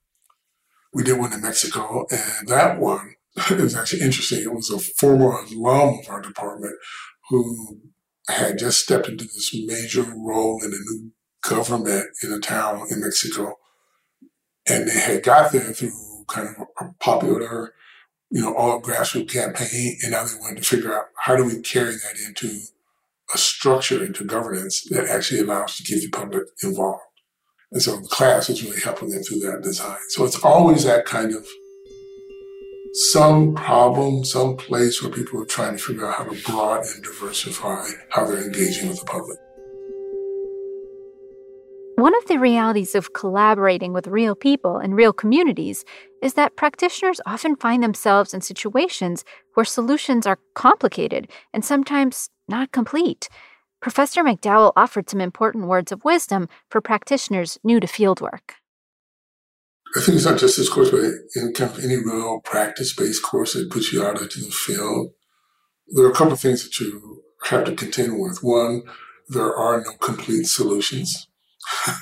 We 0.93 1.03
did 1.03 1.17
one 1.17 1.31
in 1.31 1.41
Mexico, 1.41 2.05
and 2.09 2.47
that 2.47 2.79
one 2.79 3.15
was 3.51 3.75
actually 3.75 4.01
interesting. 4.01 4.41
It 4.41 4.53
was 4.53 4.69
a 4.69 4.79
former 4.79 5.31
alum 5.31 5.99
of 5.99 6.09
our 6.09 6.21
department 6.21 6.75
who 7.29 7.79
had 8.29 8.59
just 8.59 8.79
stepped 8.79 9.07
into 9.07 9.23
this 9.23 9.55
major 9.65 10.03
role 10.03 10.61
in 10.63 10.73
a 10.73 10.91
new 10.91 11.11
government 11.41 12.07
in 12.23 12.33
a 12.33 12.39
town 12.39 12.87
in 12.91 12.99
Mexico. 12.99 13.55
And 14.67 14.89
they 14.89 14.99
had 14.99 15.23
got 15.23 15.53
there 15.53 15.71
through 15.71 16.25
kind 16.27 16.49
of 16.49 16.67
a 16.81 16.93
popular 16.99 17.73
you 18.29 18.41
know, 18.41 18.55
all 18.55 18.81
grassroots 18.81 19.31
campaign. 19.31 19.97
And 20.03 20.11
now 20.11 20.25
they 20.25 20.39
wanted 20.39 20.63
to 20.63 20.69
figure 20.69 20.97
out 20.97 21.05
how 21.15 21.35
do 21.35 21.45
we 21.45 21.61
carry 21.61 21.93
that 21.93 22.15
into 22.25 22.59
a 23.33 23.37
structure, 23.37 24.03
into 24.03 24.23
governance 24.23 24.83
that 24.89 25.07
actually 25.07 25.41
allows 25.41 25.77
to 25.77 25.83
keep 25.83 26.01
the 26.01 26.09
public 26.09 26.45
involved. 26.63 27.01
And 27.71 27.81
so 27.81 27.97
the 27.97 28.07
class 28.07 28.49
is 28.49 28.63
really 28.63 28.79
helping 28.79 29.09
them 29.09 29.23
through 29.23 29.39
that 29.39 29.61
design. 29.61 29.97
So 30.09 30.23
it's 30.23 30.43
always 30.43 30.85
that 30.85 31.05
kind 31.05 31.33
of 31.33 31.45
some 32.93 33.53
problem, 33.53 34.23
some 34.23 34.55
place 34.55 35.01
where 35.01 35.11
people 35.11 35.41
are 35.41 35.45
trying 35.45 35.77
to 35.77 35.83
figure 35.83 36.07
out 36.07 36.15
how 36.15 36.23
to 36.23 36.43
broaden 36.45 36.89
and 36.95 37.03
diversify 37.03 37.85
how 38.09 38.25
they're 38.25 38.43
engaging 38.43 38.87
with 38.87 38.99
the 38.99 39.05
public. 39.05 39.37
One 41.97 42.15
of 42.15 42.25
the 42.27 42.37
realities 42.37 42.95
of 42.95 43.13
collaborating 43.13 43.91
with 43.91 44.07
real 44.07 44.35
people 44.35 44.79
in 44.79 44.93
real 44.93 45.11
communities 45.11 45.83
is 46.21 46.33
that 46.33 46.55
practitioners 46.55 47.21
often 47.25 47.55
find 47.55 47.83
themselves 47.83 48.33
in 48.33 48.41
situations 48.41 49.23
where 49.53 49.65
solutions 49.65 50.25
are 50.25 50.39
complicated 50.55 51.27
and 51.53 51.63
sometimes 51.63 52.29
not 52.47 52.71
complete. 52.71 53.29
Professor 53.81 54.23
McDowell 54.23 54.73
offered 54.75 55.09
some 55.09 55.21
important 55.21 55.67
words 55.67 55.91
of 55.91 56.03
wisdom 56.03 56.49
for 56.69 56.81
practitioners 56.81 57.59
new 57.63 57.79
to 57.79 57.87
fieldwork. 57.87 58.55
I 59.95 60.01
think 60.01 60.15
it's 60.15 60.25
not 60.25 60.39
just 60.39 60.57
this 60.57 60.69
course, 60.69 60.91
but 60.91 61.01
in 61.35 61.53
kind 61.53 61.71
of 61.71 61.83
any 61.83 61.97
real 61.97 62.41
practice 62.43 62.93
based 62.93 63.23
course 63.23 63.53
that 63.53 63.69
puts 63.69 63.93
you 63.93 64.03
out 64.03 64.21
into 64.21 64.41
the 64.41 64.51
field. 64.51 65.11
There 65.87 66.05
are 66.05 66.11
a 66.11 66.15
couple 66.15 66.33
of 66.33 66.39
things 66.39 66.63
that 66.63 66.79
you 66.79 67.23
have 67.45 67.63
to 67.65 67.75
contend 67.75 68.19
with. 68.19 68.39
One, 68.43 68.83
there 69.29 69.55
are 69.55 69.81
no 69.81 69.93
complete 69.93 70.45
solutions. 70.45 71.27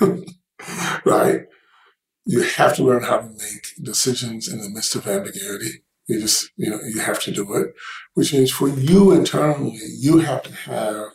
right? 1.04 1.42
You 2.26 2.42
have 2.42 2.74
to 2.76 2.84
learn 2.84 3.04
how 3.04 3.18
to 3.18 3.28
make 3.28 3.66
decisions 3.80 4.48
in 4.48 4.60
the 4.60 4.68
midst 4.68 4.96
of 4.96 5.06
ambiguity. 5.06 5.82
You 6.08 6.20
just, 6.20 6.50
you 6.56 6.70
know, 6.70 6.80
you 6.84 7.00
have 7.00 7.20
to 7.20 7.30
do 7.30 7.54
it, 7.54 7.74
which 8.14 8.32
means 8.32 8.50
for 8.50 8.68
you 8.68 9.12
internally, 9.12 9.78
you 9.98 10.18
have 10.18 10.42
to 10.42 10.52
have 10.52 11.06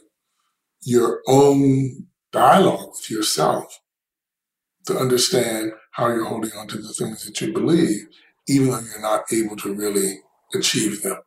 your 0.83 1.21
own 1.27 2.07
dialogue 2.31 2.89
with 2.91 3.11
yourself 3.11 3.81
to 4.85 4.97
understand 4.97 5.73
how 5.91 6.07
you're 6.07 6.25
holding 6.25 6.51
on 6.53 6.67
to 6.69 6.77
the 6.77 6.93
things 6.93 7.25
that 7.25 7.39
you 7.41 7.53
believe, 7.53 8.07
even 8.47 8.69
though 8.69 8.79
you're 8.79 9.01
not 9.01 9.23
able 9.31 9.55
to 9.57 9.73
really 9.73 10.19
achieve 10.55 11.01
them, 11.01 11.17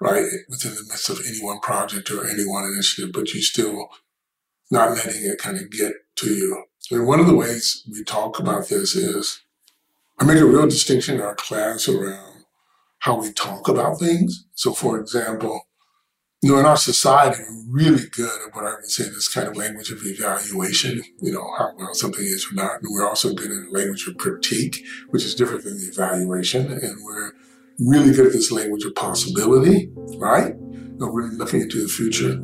right? 0.00 0.24
Within 0.48 0.74
the 0.74 0.84
midst 0.88 1.10
of 1.10 1.20
any 1.26 1.38
one 1.42 1.60
project 1.60 2.10
or 2.10 2.28
any 2.28 2.44
one 2.44 2.64
initiative, 2.64 3.12
but 3.12 3.32
you 3.32 3.42
still 3.42 3.88
not 4.70 4.90
letting 4.90 5.24
it 5.24 5.38
kind 5.38 5.58
of 5.58 5.70
get 5.70 5.92
to 6.16 6.30
you. 6.30 6.64
And 6.90 7.06
one 7.06 7.20
of 7.20 7.26
the 7.26 7.36
ways 7.36 7.82
we 7.90 8.04
talk 8.04 8.38
about 8.38 8.68
this 8.68 8.94
is 8.94 9.40
I 10.18 10.24
make 10.24 10.38
a 10.38 10.46
real 10.46 10.66
distinction 10.66 11.16
in 11.16 11.20
our 11.20 11.34
class 11.34 11.88
around 11.88 12.44
how 13.00 13.20
we 13.20 13.32
talk 13.32 13.68
about 13.68 13.98
things. 13.98 14.46
So, 14.54 14.72
for 14.72 14.98
example, 14.98 15.66
you 16.42 16.52
know, 16.52 16.58
in 16.58 16.66
our 16.66 16.76
society, 16.76 17.42
we're 17.42 17.84
really 17.84 18.06
good 18.10 18.46
at 18.46 18.54
what 18.54 18.66
I 18.66 18.74
would 18.74 18.84
say 18.84 19.04
this 19.04 19.32
kind 19.32 19.48
of 19.48 19.56
language 19.56 19.90
of 19.90 19.98
evaluation, 20.04 21.02
you 21.20 21.32
know, 21.32 21.46
how 21.58 21.72
well 21.76 21.94
something 21.94 22.24
is 22.24 22.46
or 22.50 22.54
not. 22.54 22.82
And 22.82 22.90
we're 22.90 23.08
also 23.08 23.32
good 23.32 23.50
at 23.50 23.72
language 23.72 24.06
of 24.06 24.18
critique, 24.18 24.76
which 25.08 25.24
is 25.24 25.34
different 25.34 25.64
than 25.64 25.78
the 25.78 25.86
evaluation. 25.86 26.70
And 26.70 26.96
we're 27.02 27.32
really 27.78 28.12
good 28.12 28.26
at 28.26 28.32
this 28.32 28.52
language 28.52 28.84
of 28.84 28.94
possibility, 28.94 29.90
right? 30.18 30.54
Know, 30.58 31.08
really 31.08 31.34
looking 31.36 31.62
into 31.62 31.82
the 31.82 31.88
future. 31.88 32.34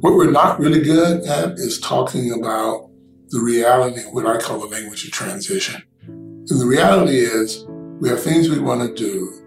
What 0.00 0.14
we're 0.14 0.30
not 0.30 0.58
really 0.58 0.82
good 0.82 1.24
at 1.24 1.52
is 1.52 1.78
talking 1.78 2.32
about 2.32 2.89
the 3.30 3.40
reality 3.40 4.02
what 4.10 4.26
I 4.26 4.38
call 4.38 4.60
the 4.60 4.66
language 4.66 5.04
of 5.04 5.12
transition. 5.12 5.82
And 6.06 6.60
the 6.60 6.66
reality 6.66 7.18
is 7.18 7.64
we 8.00 8.08
have 8.08 8.22
things 8.22 8.48
we 8.48 8.58
want 8.58 8.80
to 8.82 8.94
do 8.94 9.40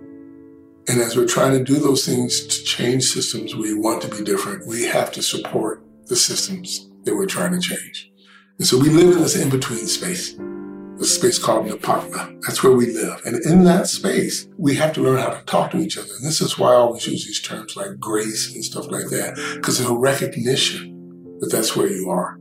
and 0.87 1.01
as 1.01 1.15
we're 1.15 1.25
trying 1.25 1.57
to 1.57 1.63
do 1.63 1.79
those 1.79 2.05
things 2.05 2.45
to 2.45 2.63
change 2.65 3.03
systems 3.05 3.55
we 3.55 3.73
want 3.73 4.01
to 4.01 4.09
be 4.09 4.21
different, 4.21 4.67
we 4.67 4.83
have 4.83 5.13
to 5.13 5.21
support 5.21 5.81
the 6.07 6.15
systems 6.15 6.89
that 7.03 7.15
we're 7.15 7.25
trying 7.25 7.53
to 7.53 7.59
change. 7.59 8.11
And 8.57 8.67
so 8.67 8.77
we 8.77 8.89
live 8.89 9.15
in 9.15 9.21
this 9.21 9.41
in-between 9.41 9.87
space, 9.87 10.33
the 10.33 11.05
space 11.05 11.39
called 11.39 11.67
Nepantla. 11.67 12.41
That's 12.41 12.63
where 12.63 12.73
we 12.73 12.87
live. 12.87 13.21
And 13.25 13.43
in 13.45 13.63
that 13.63 13.87
space, 13.87 14.47
we 14.57 14.75
have 14.75 14.93
to 14.93 15.01
learn 15.01 15.19
how 15.19 15.29
to 15.29 15.45
talk 15.45 15.71
to 15.71 15.77
each 15.77 15.97
other. 15.97 16.13
And 16.17 16.27
this 16.27 16.41
is 16.41 16.59
why 16.59 16.71
I 16.71 16.75
always 16.75 17.07
use 17.07 17.25
these 17.25 17.41
terms 17.41 17.77
like 17.77 17.97
grace 17.97 18.53
and 18.53 18.63
stuff 18.63 18.87
like 18.91 19.07
that, 19.07 19.35
because 19.55 19.77
there's 19.77 19.89
a 19.89 19.95
recognition 19.95 21.37
that 21.39 21.49
that's 21.49 21.77
where 21.77 21.87
you 21.87 22.09
are. 22.09 22.37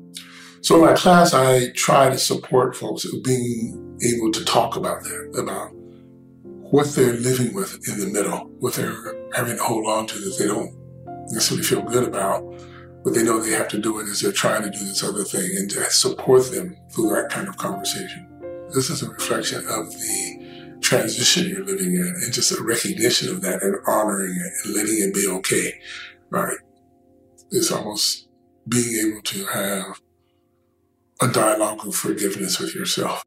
So 0.62 0.76
in 0.76 0.82
my 0.82 0.94
class, 0.94 1.34
I 1.34 1.70
try 1.70 2.08
to 2.08 2.16
support 2.16 2.76
folks 2.76 3.04
being 3.24 3.98
able 4.00 4.30
to 4.30 4.44
talk 4.44 4.76
about 4.76 5.02
that, 5.02 5.36
about 5.36 5.70
what 6.70 6.86
they're 6.94 7.14
living 7.14 7.52
with 7.52 7.80
in 7.88 7.98
the 7.98 8.06
middle, 8.06 8.48
what 8.60 8.74
they're 8.74 8.94
having 9.34 9.56
to 9.56 9.62
hold 9.62 9.88
on 9.88 10.06
to 10.06 10.18
that 10.20 10.36
they 10.38 10.46
don't 10.46 10.72
necessarily 11.32 11.64
feel 11.64 11.82
good 11.82 12.06
about, 12.06 12.44
but 13.02 13.12
they 13.12 13.24
know 13.24 13.40
they 13.40 13.50
have 13.50 13.66
to 13.70 13.78
do 13.78 13.98
it 13.98 14.04
as 14.04 14.20
they're 14.20 14.30
trying 14.30 14.62
to 14.62 14.70
do 14.70 14.78
this 14.78 15.02
other 15.02 15.24
thing 15.24 15.50
and 15.56 15.68
to 15.68 15.82
support 15.90 16.48
them 16.52 16.76
through 16.92 17.10
that 17.10 17.28
kind 17.28 17.48
of 17.48 17.56
conversation. 17.56 18.28
This 18.72 18.88
is 18.88 19.02
a 19.02 19.10
reflection 19.10 19.66
of 19.66 19.90
the 19.90 20.78
transition 20.80 21.48
you're 21.48 21.64
living 21.64 21.92
in 21.92 22.14
and 22.22 22.32
just 22.32 22.52
a 22.52 22.62
recognition 22.62 23.30
of 23.30 23.42
that 23.42 23.64
and 23.64 23.74
honoring 23.88 24.30
it 24.30 24.52
and 24.64 24.74
letting 24.76 24.98
it 24.98 25.12
be 25.12 25.26
okay, 25.26 25.72
right? 26.30 26.56
It's 27.50 27.72
almost 27.72 28.28
being 28.68 29.10
able 29.10 29.22
to 29.22 29.44
have 29.46 30.00
a 31.22 31.28
dialogue 31.28 31.86
of 31.86 31.94
forgiveness 31.94 32.58
with 32.58 32.74
yourself. 32.74 33.24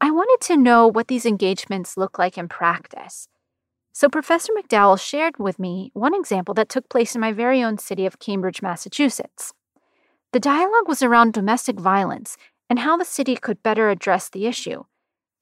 I 0.00 0.10
wanted 0.10 0.44
to 0.46 0.56
know 0.56 0.86
what 0.86 1.08
these 1.08 1.26
engagements 1.26 1.98
look 1.98 2.18
like 2.18 2.38
in 2.38 2.48
practice. 2.48 3.28
So, 3.92 4.08
Professor 4.08 4.52
McDowell 4.54 4.98
shared 4.98 5.38
with 5.38 5.58
me 5.58 5.90
one 5.92 6.14
example 6.14 6.54
that 6.54 6.70
took 6.70 6.88
place 6.88 7.14
in 7.14 7.20
my 7.20 7.32
very 7.32 7.62
own 7.62 7.76
city 7.76 8.06
of 8.06 8.18
Cambridge, 8.18 8.62
Massachusetts. 8.62 9.52
The 10.32 10.40
dialogue 10.40 10.88
was 10.88 11.02
around 11.02 11.34
domestic 11.34 11.78
violence 11.78 12.38
and 12.70 12.78
how 12.78 12.96
the 12.96 13.04
city 13.04 13.36
could 13.36 13.62
better 13.62 13.90
address 13.90 14.30
the 14.30 14.46
issue. 14.46 14.84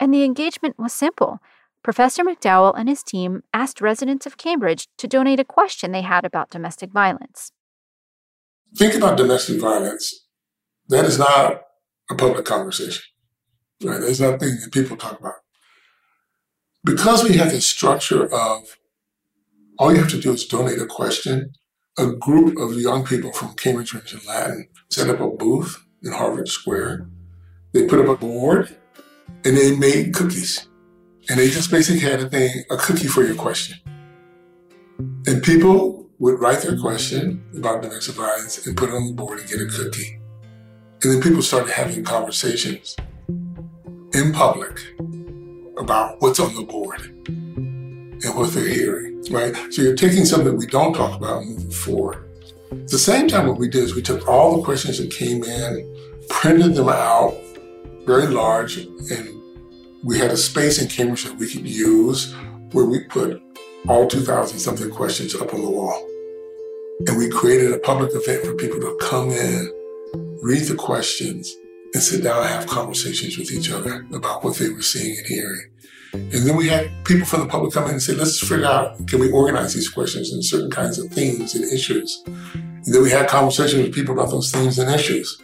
And 0.00 0.12
the 0.12 0.24
engagement 0.24 0.76
was 0.76 0.92
simple. 0.92 1.38
Professor 1.84 2.24
McDowell 2.24 2.74
and 2.76 2.88
his 2.88 3.04
team 3.04 3.42
asked 3.52 3.80
residents 3.80 4.26
of 4.26 4.38
Cambridge 4.38 4.88
to 4.98 5.06
donate 5.06 5.38
a 5.38 5.44
question 5.44 5.92
they 5.92 6.02
had 6.02 6.24
about 6.24 6.50
domestic 6.50 6.90
violence. 6.90 7.52
Think 8.76 8.95
about 8.95 9.16
domestic 9.16 9.61
violence. 9.61 10.26
That 10.88 11.04
is 11.04 11.19
not 11.19 11.62
a 12.11 12.14
public 12.14 12.45
conversation. 12.45 13.02
Right? 13.83 14.00
There's 14.00 14.21
nothing 14.21 14.59
that 14.62 14.73
people 14.73 14.97
talk 14.97 15.19
about. 15.21 15.35
Because 16.85 17.25
we 17.25 17.37
have 17.37 17.50
this 17.50 17.66
structure 17.66 18.25
of 18.33 18.78
all 19.78 19.93
you 19.93 19.99
have 19.99 20.11
to 20.11 20.21
do 20.21 20.33
is 20.33 20.47
donate 20.47 20.81
a 20.81 20.87
question, 20.87 21.52
a 21.99 22.07
group 22.07 22.59
of 22.59 22.78
young 22.78 23.04
people 23.04 23.33
from 23.33 23.54
Cambridge 23.54 23.95
and 23.95 24.26
Latin 24.26 24.69
set 24.90 25.09
up 25.09 25.21
a 25.21 25.28
booth 25.28 25.83
in 26.02 26.12
Harvard 26.12 26.49
Square. 26.49 27.09
They 27.73 27.87
put 27.87 28.00
up 28.00 28.09
a 28.09 28.16
board 28.16 28.76
and 29.44 29.57
they 29.57 29.77
made 29.77 30.14
cookies. 30.14 30.68
And 31.29 31.38
they 31.38 31.48
just 31.48 31.70
basically 31.70 32.01
had 32.01 32.20
a 32.20 32.29
thing, 32.29 32.64
a 32.70 32.77
cookie 32.77 33.09
for 33.09 33.25
your 33.25 33.35
question. 33.35 33.79
And 35.27 35.42
people 35.42 36.04
would 36.18 36.40
write 36.40 36.62
their 36.62 36.79
question 36.79 37.44
about 37.57 37.83
domestic 37.83 38.14
violence 38.14 38.66
and 38.66 38.77
put 38.77 38.88
it 38.88 38.94
on 38.94 39.07
the 39.07 39.12
board 39.12 39.40
and 39.40 39.48
get 39.48 39.61
a 39.61 39.66
cookie. 39.66 40.20
And 41.03 41.12
then 41.12 41.20
people 41.20 41.42
started 41.42 41.70
having 41.70 42.05
conversations 42.05 42.96
in 44.14 44.33
public 44.33 44.81
about 45.77 46.20
what's 46.20 46.40
on 46.40 46.55
the 46.55 46.62
board 46.62 47.03
and 47.27 48.37
what 48.37 48.53
they're 48.53 48.68
hearing, 48.68 49.22
right? 49.31 49.55
So 49.72 49.83
you're 49.83 49.96
taking 49.96 50.24
something 50.24 50.57
we 50.57 50.66
don't 50.66 50.94
talk 50.94 51.16
about 51.16 51.42
and 51.42 51.50
moving 51.50 51.70
forward. 51.70 52.31
At 52.70 52.88
the 52.88 52.98
same 52.98 53.29
time, 53.29 53.46
what 53.46 53.59
we 53.59 53.68
did 53.68 53.85
is 53.85 53.94
we 53.94 54.03
took 54.03 54.27
all 54.29 54.57
the 54.57 54.62
questions 54.62 54.98
that 54.98 55.11
came 55.11 55.44
in, 55.44 56.22
printed 56.29 56.74
them 56.74 56.88
out 56.88 57.35
very 58.07 58.27
large, 58.27 58.79
and 58.79 59.40
we 60.03 60.18
had 60.18 60.31
a 60.31 60.37
space 60.37 60.81
in 60.81 60.88
Cambridge 60.88 61.24
that 61.24 61.37
we 61.38 61.50
could 61.50 61.66
use 61.66 62.35
where 62.72 62.85
we 62.85 63.00
put 63.05 63.40
all 63.88 64.07
2,000 64.07 64.59
something 64.59 64.90
questions 64.90 65.35
up 65.35 65.53
on 65.53 65.61
the 65.61 65.70
wall. 65.70 66.09
And 67.07 67.18
we 67.18 67.29
created 67.29 67.73
a 67.73 67.79
public 67.79 68.11
event 68.14 68.44
for 68.44 68.55
people 68.55 68.81
to 68.81 68.97
come 69.01 69.31
in, 69.31 69.73
read 70.42 70.62
the 70.62 70.75
questions, 70.75 71.55
and 71.92 72.03
sit 72.03 72.23
down 72.23 72.38
and 72.38 72.49
have 72.49 72.66
conversations 72.66 73.37
with 73.37 73.53
each 73.53 73.70
other 73.70 74.07
about 74.14 74.42
what 74.42 74.57
they 74.57 74.68
were 74.70 74.83
seeing 74.83 75.16
and 75.18 75.27
hearing. 75.27 75.70
And 76.14 76.47
then 76.47 76.57
we 76.57 76.68
had 76.68 76.90
people 77.05 77.27
from 77.27 77.40
the 77.40 77.47
public 77.47 77.73
come 77.73 77.85
in 77.85 77.90
and 77.90 78.03
say, 78.03 78.14
let's 78.14 78.40
figure 78.40 78.66
out, 78.66 79.07
can 79.07 79.20
we 79.20 79.31
organize 79.31 79.75
these 79.75 79.88
questions 79.88 80.33
in 80.33 80.42
certain 80.42 80.70
kinds 80.70 80.99
of 80.99 81.11
themes 81.11 81.55
and 81.55 81.64
issues? 81.64 82.23
And 82.55 82.87
then 82.87 83.03
we 83.03 83.11
had 83.11 83.29
conversations 83.29 83.83
with 83.83 83.94
people 83.94 84.14
about 84.14 84.31
those 84.31 84.51
themes 84.51 84.79
and 84.79 84.88
issues, 84.94 85.42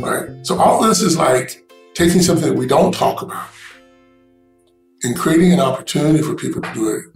right? 0.00 0.28
So 0.42 0.58
all 0.58 0.82
this 0.82 1.02
is 1.02 1.16
like 1.16 1.62
taking 1.94 2.22
something 2.22 2.48
that 2.48 2.58
we 2.58 2.66
don't 2.66 2.92
talk 2.92 3.22
about 3.22 3.48
and 5.02 5.16
creating 5.16 5.52
an 5.52 5.60
opportunity 5.60 6.22
for 6.22 6.34
people 6.34 6.62
to 6.62 6.72
do 6.72 6.88
it 6.88 7.15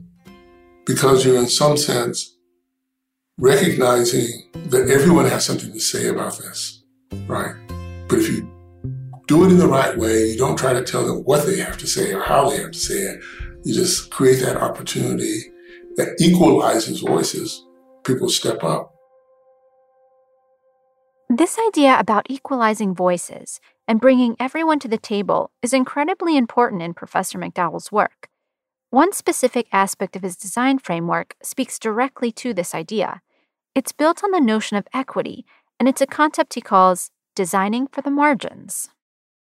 because 0.93 1.25
you're 1.25 1.39
in 1.39 1.49
some 1.49 1.77
sense 1.77 2.37
recognizing 3.39 4.51
that 4.67 4.89
everyone 4.91 5.27
has 5.27 5.45
something 5.45 5.73
to 5.73 5.81
say 5.81 6.09
about 6.09 6.37
this, 6.39 6.83
right? 7.27 7.55
But 8.09 8.19
if 8.19 8.29
you 8.29 8.51
do 9.31 9.45
it 9.45 9.53
in 9.53 9.59
the 9.59 9.69
right 9.69 9.97
way. 9.97 10.27
You 10.27 10.37
don't 10.37 10.59
try 10.59 10.73
to 10.73 10.83
tell 10.83 11.07
them 11.07 11.19
what 11.19 11.47
they 11.47 11.59
have 11.61 11.79
to 11.79 11.87
say 11.87 12.13
or 12.13 12.21
how 12.21 12.51
they 12.51 12.57
have 12.57 12.73
to 12.73 12.79
say 12.79 12.97
it. 12.97 13.21
You 13.65 13.73
just 13.73 14.11
create 14.11 14.41
that 14.41 14.57
opportunity 14.57 15.43
that 15.95 16.17
equalizes 16.19 16.99
voices. 16.99 17.65
People 18.03 18.29
step 18.29 18.65
up. 18.65 18.93
This 21.29 21.57
idea 21.69 21.97
about 21.97 22.27
equalizing 22.29 22.93
voices 22.93 23.61
and 23.87 24.01
bringing 24.01 24.35
everyone 24.41 24.81
to 24.81 24.89
the 24.89 24.99
table 24.99 25.53
is 25.63 25.73
incredibly 25.73 26.37
important 26.37 26.83
in 26.83 26.93
Professor 26.93 27.39
McDowell's 27.39 27.93
work. 27.93 28.30
One 28.91 29.13
specific 29.13 29.69
aspect 29.73 30.17
of 30.17 30.23
his 30.23 30.37
design 30.37 30.81
framework 30.81 31.37
speaks 31.45 31.79
directly 31.79 32.33
to 32.33 32.53
this 32.53 32.75
idea. 32.75 33.23
It's 33.73 33.93
built 33.93 34.25
on 34.25 34.33
the 34.33 34.41
notion 34.41 34.77
of 34.77 34.89
equity, 34.93 35.47
and 35.79 35.89
it's 35.89 36.01
a 36.01 36.09
concept 36.09 36.55
he 36.55 36.61
calls 36.61 37.13
designing 37.37 37.87
for 37.87 38.03
the 38.03 38.11
margins. 38.11 38.89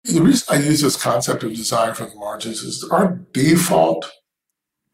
The 0.04 0.22
reason 0.22 0.56
I 0.56 0.60
use 0.60 0.82
this 0.82 1.02
concept 1.02 1.42
of 1.42 1.56
design 1.56 1.96
for 1.96 2.06
the 2.06 2.16
margins 2.16 2.62
is 2.62 2.88
our 2.92 3.26
default 3.32 4.12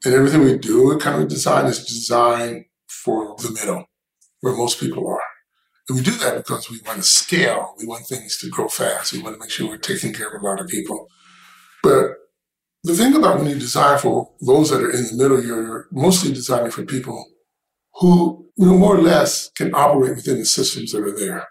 in 0.05 0.13
everything 0.13 0.43
we 0.43 0.57
do 0.57 0.89
in 0.91 0.99
kind 0.99 1.21
of 1.21 1.27
design 1.27 1.65
is 1.65 1.83
design 1.83 2.63
for 2.87 3.35
the 3.39 3.51
middle, 3.51 3.87
where 4.39 4.55
most 4.55 4.79
people 4.79 5.05
are. 5.05 5.19
And 5.89 5.97
we 5.97 6.03
do 6.03 6.11
that 6.11 6.37
because 6.37 6.69
we 6.69 6.79
want 6.85 6.99
to 6.99 7.03
scale. 7.03 7.75
We 7.77 7.85
want 7.85 8.05
things 8.07 8.37
to 8.37 8.49
grow 8.49 8.69
fast. 8.69 9.11
We 9.11 9.21
want 9.21 9.35
to 9.35 9.39
make 9.41 9.49
sure 9.49 9.67
we're 9.67 9.77
taking 9.77 10.13
care 10.13 10.29
of 10.29 10.41
a 10.41 10.45
lot 10.45 10.61
of 10.61 10.67
people. 10.67 11.07
But 11.83 12.11
the 12.83 12.95
thing 12.95 13.15
about 13.15 13.37
when 13.37 13.47
you 13.47 13.59
design 13.59 13.99
for 13.99 14.31
those 14.41 14.69
that 14.69 14.81
are 14.81 14.91
in 14.91 15.03
the 15.03 15.15
middle, 15.15 15.43
you're 15.43 15.87
mostly 15.91 16.31
designing 16.31 16.71
for 16.71 16.85
people 16.85 17.25
who, 17.95 18.47
you 18.55 18.65
know, 18.65 18.77
more 18.77 18.95
or 18.95 19.01
less 19.01 19.49
can 19.51 19.73
operate 19.73 20.15
within 20.15 20.39
the 20.39 20.45
systems 20.45 20.91
that 20.91 21.03
are 21.03 21.17
there. 21.17 21.47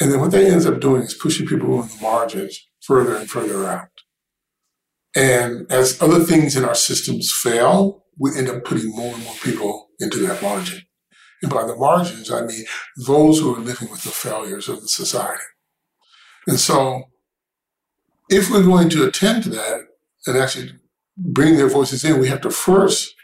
And 0.00 0.10
then 0.10 0.20
what 0.20 0.32
that 0.32 0.44
ends 0.44 0.66
up 0.66 0.80
doing 0.80 1.02
is 1.02 1.14
pushing 1.14 1.46
people 1.46 1.78
on 1.78 1.88
the 1.88 1.98
margins 2.02 2.66
further 2.80 3.14
and 3.16 3.30
further 3.30 3.64
out. 3.66 3.88
And 5.14 5.70
as 5.70 6.00
other 6.02 6.20
things 6.20 6.56
in 6.56 6.64
our 6.64 6.74
systems 6.74 7.30
fail, 7.30 8.04
we 8.18 8.36
end 8.36 8.48
up 8.48 8.64
putting 8.64 8.90
more 8.90 9.14
and 9.14 9.22
more 9.22 9.34
people 9.42 9.90
into 10.00 10.18
that 10.26 10.42
margin. 10.42 10.82
And 11.42 11.52
by 11.52 11.64
the 11.64 11.76
margins, 11.76 12.30
I 12.30 12.44
mean 12.44 12.64
those 12.96 13.38
who 13.38 13.54
are 13.54 13.60
living 13.60 13.90
with 13.90 14.02
the 14.02 14.10
failures 14.10 14.68
of 14.68 14.80
the 14.80 14.88
society. 14.88 15.42
And 16.46 16.58
so 16.58 17.04
if 18.28 18.50
we're 18.50 18.64
going 18.64 18.88
to 18.90 19.06
attend 19.06 19.44
to 19.44 19.50
that 19.50 19.82
and 20.26 20.36
actually 20.36 20.72
bring 21.16 21.56
their 21.56 21.68
voices 21.68 22.04
in, 22.04 22.20
we 22.20 22.28
have 22.28 22.40
to 22.42 22.50
first 22.50 23.14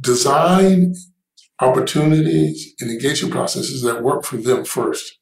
design 0.00 0.94
opportunities 1.60 2.74
and 2.80 2.90
engagement 2.90 3.32
processes 3.32 3.82
that 3.82 4.02
work 4.02 4.24
for 4.24 4.36
them 4.36 4.64
first 4.64 5.18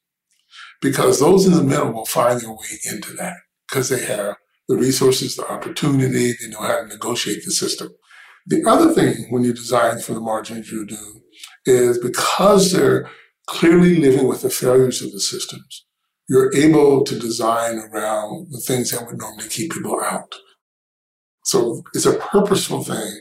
because 0.81 1.21
those 1.21 1.47
in 1.47 1.53
the 1.53 1.63
middle 1.63 1.93
will 1.93 2.05
find 2.05 2.41
their 2.41 2.51
way 2.51 2.79
into 2.91 3.13
that 3.15 3.37
because 3.69 3.89
they 3.89 4.05
have 4.05 4.37
the 4.69 4.77
resources, 4.77 5.37
the 5.37 5.49
opportunity, 5.51 6.33
they 6.33 6.49
know 6.49 6.61
how 6.61 6.81
to 6.81 6.87
negotiate 6.87 7.45
the 7.45 7.53
system. 7.53 7.89
The 8.47 8.65
other 8.69 8.93
thing 8.93 9.27
when 9.31 9.45
you 9.45 9.53
design 9.53 10.01
for 10.01 10.13
the 10.13 10.21
margins 10.21 10.71
you 10.71 10.87
do 10.87 11.23
is 11.65 11.99
because 11.99 12.73
they're 12.73 13.09
clearly 13.47 13.97
living 13.97 14.27
with 14.27 14.43
the 14.43 14.51
failures 14.51 15.03
of 15.03 15.13
the 15.13 15.21
systems, 15.21 15.87
you're 16.29 16.55
able 16.55 17.05
to 17.05 17.19
design 17.19 17.79
around 17.79 18.49
the 18.51 18.61
things 18.61 18.91
that 18.91 19.07
would 19.07 19.19
normally 19.19 19.49
keep 19.49 19.73
people 19.73 20.01
out. 20.03 20.35
So 21.47 21.85
it's 21.95 22.07
a 22.07 22.19
purposeful 22.19 22.83
thing 22.83 23.21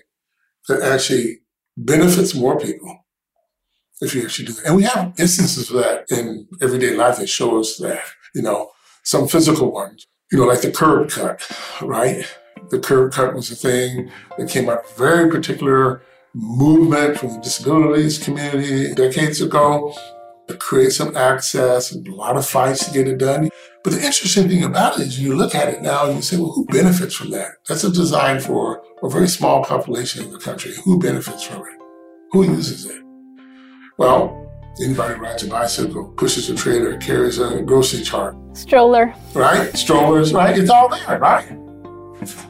that 0.67 0.81
actually 0.81 1.41
benefits 1.77 2.33
more 2.33 2.59
people 2.59 3.05
if 4.01 4.15
you 4.15 4.23
actually 4.23 4.45
do 4.45 4.53
that. 4.53 4.65
And 4.65 4.75
we 4.75 4.83
have 4.83 5.13
instances 5.19 5.69
of 5.69 5.75
that 5.75 6.05
in 6.09 6.47
everyday 6.59 6.95
life 6.95 7.17
that 7.17 7.29
show 7.29 7.59
us 7.59 7.77
that, 7.77 8.01
you 8.33 8.41
know, 8.41 8.71
some 9.03 9.27
physical 9.27 9.71
ones, 9.71 10.07
you 10.31 10.39
know, 10.39 10.45
like 10.45 10.61
the 10.61 10.71
curb 10.71 11.11
cut, 11.11 11.39
right? 11.83 12.25
The 12.71 12.79
curb 12.79 13.13
cut 13.13 13.35
was 13.35 13.51
a 13.51 13.55
thing 13.55 14.09
that 14.39 14.49
came 14.49 14.69
out 14.69 14.89
very 14.97 15.29
particular 15.29 16.01
movement 16.33 17.19
from 17.19 17.29
the 17.29 17.39
disabilities 17.41 18.17
community 18.17 18.95
decades 18.95 19.39
ago 19.39 19.95
to 20.47 20.57
create 20.57 20.91
some 20.91 21.15
access 21.15 21.91
and 21.91 22.07
a 22.07 22.15
lot 22.15 22.37
of 22.37 22.45
fights 22.45 22.85
to 22.85 22.93
get 22.93 23.07
it 23.07 23.17
done. 23.17 23.49
But 23.83 23.93
the 23.93 24.03
interesting 24.03 24.47
thing 24.47 24.63
about 24.63 24.99
it 24.99 25.07
is 25.07 25.19
you 25.19 25.35
look 25.35 25.53
at 25.53 25.67
it 25.67 25.81
now 25.81 26.05
and 26.07 26.15
you 26.15 26.21
say, 26.21 26.37
well, 26.37 26.51
who 26.51 26.65
benefits 26.65 27.13
from 27.13 27.29
that? 27.31 27.51
That's 27.67 27.83
a 27.83 27.91
design 27.91 28.39
for 28.39 28.81
a 29.03 29.09
very 29.09 29.27
small 29.27 29.63
population 29.63 30.25
in 30.25 30.31
the 30.31 30.39
country. 30.39 30.73
Who 30.83 30.99
benefits 30.99 31.43
from 31.43 31.61
it? 31.61 31.79
Who 32.31 32.43
uses 32.43 32.85
it? 32.85 33.01
Well, 33.97 34.51
anybody 34.83 35.19
rides 35.19 35.43
a 35.43 35.47
bicycle, 35.47 36.09
pushes 36.17 36.49
a 36.49 36.55
trailer, 36.55 36.97
carries 36.97 37.37
a 37.37 37.61
grocery 37.61 38.03
cart. 38.03 38.35
Stroller. 38.53 39.13
Right? 39.33 39.71
Strollers, 39.77 40.33
right? 40.33 40.57
It's 40.57 40.69
all 40.69 40.89
there, 40.89 41.19
right? 41.19 41.47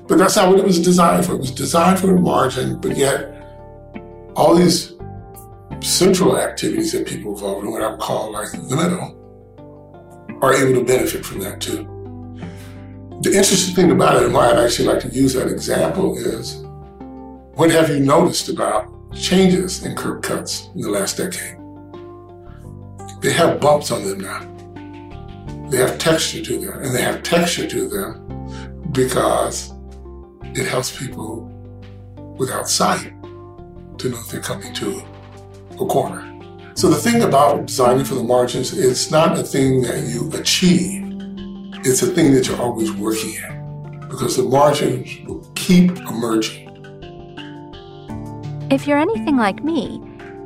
But 0.08 0.18
that's 0.18 0.36
not 0.36 0.50
what 0.50 0.60
it 0.60 0.66
was 0.66 0.80
designed 0.80 1.26
for. 1.26 1.34
It 1.34 1.40
was 1.40 1.52
designed 1.52 2.00
for 2.00 2.08
the 2.08 2.14
margin, 2.14 2.80
but 2.80 2.96
yet 2.96 3.34
all 4.36 4.56
these 4.56 4.95
central 5.86 6.38
activities 6.38 6.92
that 6.94 7.06
people 7.08 7.34
involved 7.34 7.64
in, 7.64 7.72
what 7.72 7.84
I 7.84 7.96
call 7.98 8.32
like 8.32 8.52
the 8.52 8.76
middle, 8.76 9.22
are 10.42 10.54
able 10.54 10.80
to 10.80 10.86
benefit 10.86 11.24
from 11.24 11.40
that 11.40 11.62
too. 11.62 11.84
The 13.22 13.30
interesting 13.36 13.76
thing 13.76 13.92
about 13.92 14.18
it, 14.18 14.24
and 14.24 14.34
why 14.34 14.50
I'd 14.50 14.58
actually 14.58 14.88
like 14.88 15.00
to 15.02 15.10
use 15.10 15.34
that 15.34 15.48
example, 15.48 16.18
is 16.18 16.64
what 17.56 17.72
have 17.72 17.90
you 17.90 18.00
noticed 18.00 18.50
about 18.50 18.92
changes 19.14 19.86
in 19.86 19.96
curb 19.96 20.24
cuts 20.24 20.70
in 20.76 20.82
the 20.82 20.90
last 20.90 21.18
decade? 21.18 21.58
They 23.22 23.32
have 23.32 23.62
bumps 23.62 23.92
on 23.92 24.04
them 24.04 24.20
now. 24.20 25.70
They 25.70 25.78
have 25.78 25.98
texture 25.98 26.42
to 26.44 26.60
them, 26.60 26.82
and 26.82 26.96
they 26.96 27.02
have 27.02 27.24
texture 27.24 27.68
to 27.68 27.88
them 27.88 28.92
because 28.92 29.72
it 30.56 30.68
helps 30.68 30.98
people 30.98 31.52
without 32.38 32.68
sight 32.68 33.14
to 34.00 34.10
know 34.10 34.18
if 34.20 34.28
they're 34.30 34.42
coming 34.42 34.74
to 34.74 35.04
a 35.80 35.86
corner. 35.86 36.32
So 36.76 36.90
the 36.90 36.96
thing 36.96 37.22
about 37.22 37.68
designing 37.68 38.04
for 38.04 38.16
the 38.16 38.24
margins, 38.24 38.78
it's 38.78 39.10
not 39.10 39.40
a 39.40 39.44
thing 39.44 39.82
that 39.84 40.08
you 40.08 40.30
achieve. 40.34 41.04
It's 41.86 42.02
a 42.02 42.08
thing 42.08 42.34
that 42.34 42.48
you're 42.48 42.62
always 42.62 42.92
working 42.92 43.38
at 43.38 44.10
because 44.10 44.36
the 44.36 44.44
margins 44.44 45.20
will 45.26 45.48
keep 45.56 45.92
emerging. 45.92 46.64
If 48.72 48.88
you're 48.88 48.98
anything 48.98 49.38
like 49.38 49.64
me, 49.64 50.02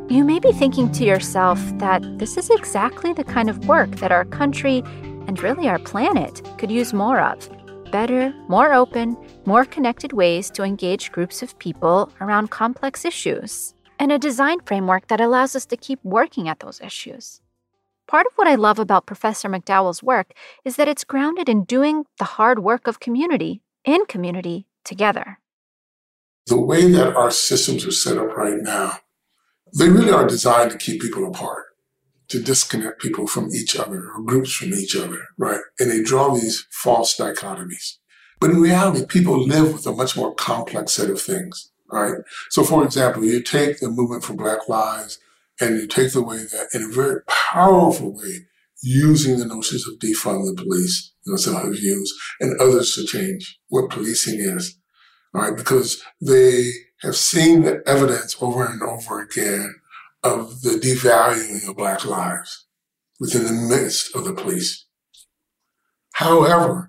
you 0.07 0.23
may 0.23 0.39
be 0.39 0.51
thinking 0.51 0.91
to 0.93 1.03
yourself 1.03 1.59
that 1.79 2.03
this 2.19 2.37
is 2.37 2.49
exactly 2.49 3.13
the 3.13 3.23
kind 3.23 3.49
of 3.49 3.67
work 3.67 3.91
that 3.97 4.11
our 4.11 4.25
country 4.25 4.83
and 5.27 5.41
really 5.41 5.67
our 5.67 5.79
planet 5.79 6.41
could 6.57 6.69
use 6.69 6.93
more 6.93 7.19
of. 7.19 7.49
Better, 7.91 8.33
more 8.47 8.73
open, 8.73 9.17
more 9.45 9.65
connected 9.65 10.13
ways 10.13 10.51
to 10.51 10.63
engage 10.63 11.11
groups 11.11 11.41
of 11.41 11.57
people 11.57 12.11
around 12.21 12.51
complex 12.51 13.03
issues 13.03 13.73
and 13.99 14.12
a 14.12 14.17
design 14.17 14.62
framework 14.62 15.07
that 15.07 15.19
allows 15.19 15.55
us 15.55 15.65
to 15.67 15.77
keep 15.77 15.99
working 16.03 16.47
at 16.47 16.62
those 16.62 16.79
issues. 16.79 17.41
Part 18.07 18.25
of 18.25 18.33
what 18.38 18.47
I 18.47 18.55
love 18.55 18.79
about 18.79 19.05
Professor 19.05 19.49
McDowell's 19.49 20.01
work 20.01 20.33
is 20.65 20.77
that 20.77 20.88
it's 20.88 21.03
grounded 21.03 21.49
in 21.49 21.65
doing 21.65 22.05
the 22.17 22.25
hard 22.25 22.59
work 22.59 22.88
of 22.88 22.99
community 22.99 23.62
in 23.85 24.05
community 24.05 24.65
together. 24.83 25.39
The 26.47 26.59
way 26.59 26.89
that 26.91 27.15
our 27.15 27.29
systems 27.29 27.85
are 27.85 27.91
set 27.91 28.17
up 28.17 28.35
right 28.35 28.59
now, 28.59 28.97
they 29.77 29.89
really 29.89 30.12
are 30.12 30.25
designed 30.25 30.71
to 30.71 30.77
keep 30.77 31.01
people 31.01 31.27
apart, 31.27 31.65
to 32.29 32.41
disconnect 32.41 33.01
people 33.01 33.27
from 33.27 33.49
each 33.53 33.75
other 33.75 34.09
or 34.09 34.23
groups 34.23 34.53
from 34.53 34.73
each 34.73 34.95
other, 34.95 35.19
right? 35.38 35.62
And 35.77 35.91
they 35.91 36.01
draw 36.01 36.33
these 36.33 36.65
false 36.71 37.15
dichotomies. 37.15 37.97
But 38.39 38.51
in 38.51 38.62
reality, 38.62 39.05
people 39.05 39.45
live 39.45 39.73
with 39.73 39.85
a 39.85 39.91
much 39.91 40.17
more 40.17 40.33
complex 40.33 40.93
set 40.93 41.09
of 41.09 41.21
things 41.21 41.71
right? 41.91 42.15
So, 42.49 42.63
for 42.63 42.84
example, 42.84 43.25
you 43.25 43.41
take 43.41 43.80
the 43.80 43.89
movement 43.89 44.23
for 44.23 44.34
Black 44.34 44.67
Lives 44.67 45.19
and 45.60 45.78
you 45.78 45.88
take 45.88 46.13
the 46.13 46.23
way 46.23 46.38
that, 46.38 46.67
in 46.73 46.84
a 46.84 46.93
very 46.93 47.21
powerful 47.28 48.15
way, 48.15 48.45
using 48.82 49.38
the 49.38 49.45
notions 49.45 49.86
of 49.88 49.99
defund 49.99 50.45
the 50.45 50.62
police, 50.62 51.13
you 51.25 51.34
know, 51.34 51.38
some 51.38 51.56
have 51.56 51.75
used, 51.75 52.13
and 52.39 52.60
others 52.62 52.95
to 52.95 53.06
change 53.06 53.60
what 53.67 53.89
policing 53.89 54.39
is, 54.39 54.78
right? 55.34 55.56
Because 55.56 56.02
they 56.21 56.71
have 57.02 57.15
seen 57.15 57.63
the 57.63 57.82
evidence 57.86 58.36
over 58.41 58.65
and 58.65 58.82
over 58.82 59.21
again 59.21 59.75
of 60.23 60.62
the 60.62 60.71
devaluing 60.71 61.67
of 61.67 61.78
Black 61.78 62.06
lives 62.06 62.65
within 63.19 63.45
the 63.45 63.75
midst 63.75 64.15
of 64.15 64.23
the 64.23 64.34
police. 64.34 64.86
However, 66.13 66.88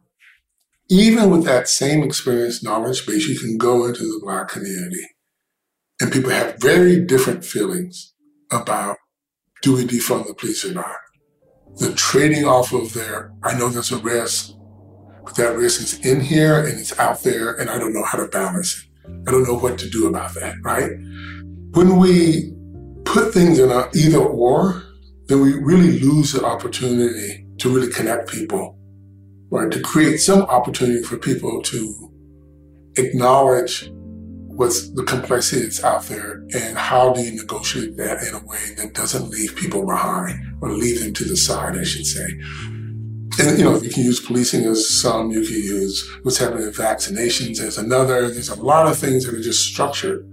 even 0.90 1.31
with 1.31 1.44
that 1.44 1.68
same 1.68 2.03
experience 2.03 2.64
knowledge 2.64 3.07
base, 3.07 3.29
you 3.29 3.38
can 3.38 3.57
go 3.57 3.87
into 3.87 4.03
the 4.03 4.20
Black 4.22 4.48
community 4.48 5.07
and 6.00 6.12
people 6.12 6.31
have 6.31 6.57
very 6.59 7.00
different 7.00 7.44
feelings 7.44 8.12
about 8.50 8.96
do 9.62 9.76
we 9.76 9.85
defund 9.85 10.26
the 10.26 10.35
police 10.35 10.64
or 10.64 10.72
not? 10.72 10.96
The 11.76 11.92
trading 11.94 12.44
off 12.44 12.72
of 12.72 12.92
their, 12.92 13.33
I 13.44 13.57
know 13.57 13.68
there's 13.68 13.92
a 13.92 13.98
risk, 13.98 14.53
but 15.24 15.37
that 15.37 15.57
risk 15.57 15.81
is 15.81 16.05
in 16.05 16.20
here 16.20 16.59
and 16.59 16.81
it's 16.81 16.98
out 16.98 17.22
there 17.22 17.53
and 17.55 17.70
I 17.70 17.79
don't 17.79 17.94
know 17.94 18.05
how 18.05 18.18
to 18.18 18.26
balance 18.26 18.85
it. 18.85 19.11
I 19.29 19.31
don't 19.31 19.44
know 19.46 19.59
what 19.59 19.79
to 19.79 19.88
do 19.88 20.09
about 20.09 20.35
that, 20.35 20.57
right? 20.64 20.90
When 21.72 21.98
we 21.98 22.53
put 23.05 23.33
things 23.33 23.61
in 23.61 23.70
a 23.70 23.88
either 23.94 24.18
or, 24.18 24.83
then 25.29 25.40
we 25.40 25.55
really 25.55 26.00
lose 26.00 26.33
the 26.33 26.44
opportunity 26.44 27.46
to 27.59 27.68
really 27.68 27.92
connect 27.92 28.29
people 28.29 28.80
right? 29.51 29.71
To 29.71 29.81
create 29.81 30.19
some 30.19 30.43
opportunity 30.43 31.03
for 31.03 31.17
people 31.17 31.61
to 31.63 32.11
acknowledge 32.97 33.91
what's 34.61 34.91
the 34.91 35.05
complexity 35.05 35.63
that's 35.63 35.83
out 35.83 36.03
there 36.05 36.45
and 36.55 36.77
how 36.77 37.13
do 37.13 37.23
you 37.23 37.33
negotiate 37.33 37.97
that 37.97 38.23
in 38.23 38.35
a 38.35 38.45
way 38.47 38.75
that 38.77 38.95
doesn't 38.95 39.31
leave 39.31 39.57
people 39.57 39.87
behind 39.87 40.39
or 40.61 40.71
leave 40.71 41.01
them 41.01 41.15
to 41.15 41.25
the 41.25 41.37
side, 41.37 41.79
I 41.79 41.83
should 41.83 42.07
say. 42.07 42.29
And, 43.39 43.59
you 43.59 43.65
know, 43.65 43.81
you 43.81 43.91
can 43.91 44.03
use 44.03 44.21
policing 44.21 44.65
as 44.67 45.01
some, 45.01 45.31
you 45.31 45.41
can 45.41 45.55
use 45.55 46.07
what's 46.23 46.37
happening 46.37 46.65
in 46.65 46.73
vaccinations 46.73 47.59
as 47.61 47.79
another. 47.79 48.29
There's 48.29 48.51
a 48.51 48.63
lot 48.63 48.87
of 48.87 48.99
things 48.99 49.25
that 49.25 49.35
are 49.35 49.41
just 49.41 49.65
structured. 49.65 50.25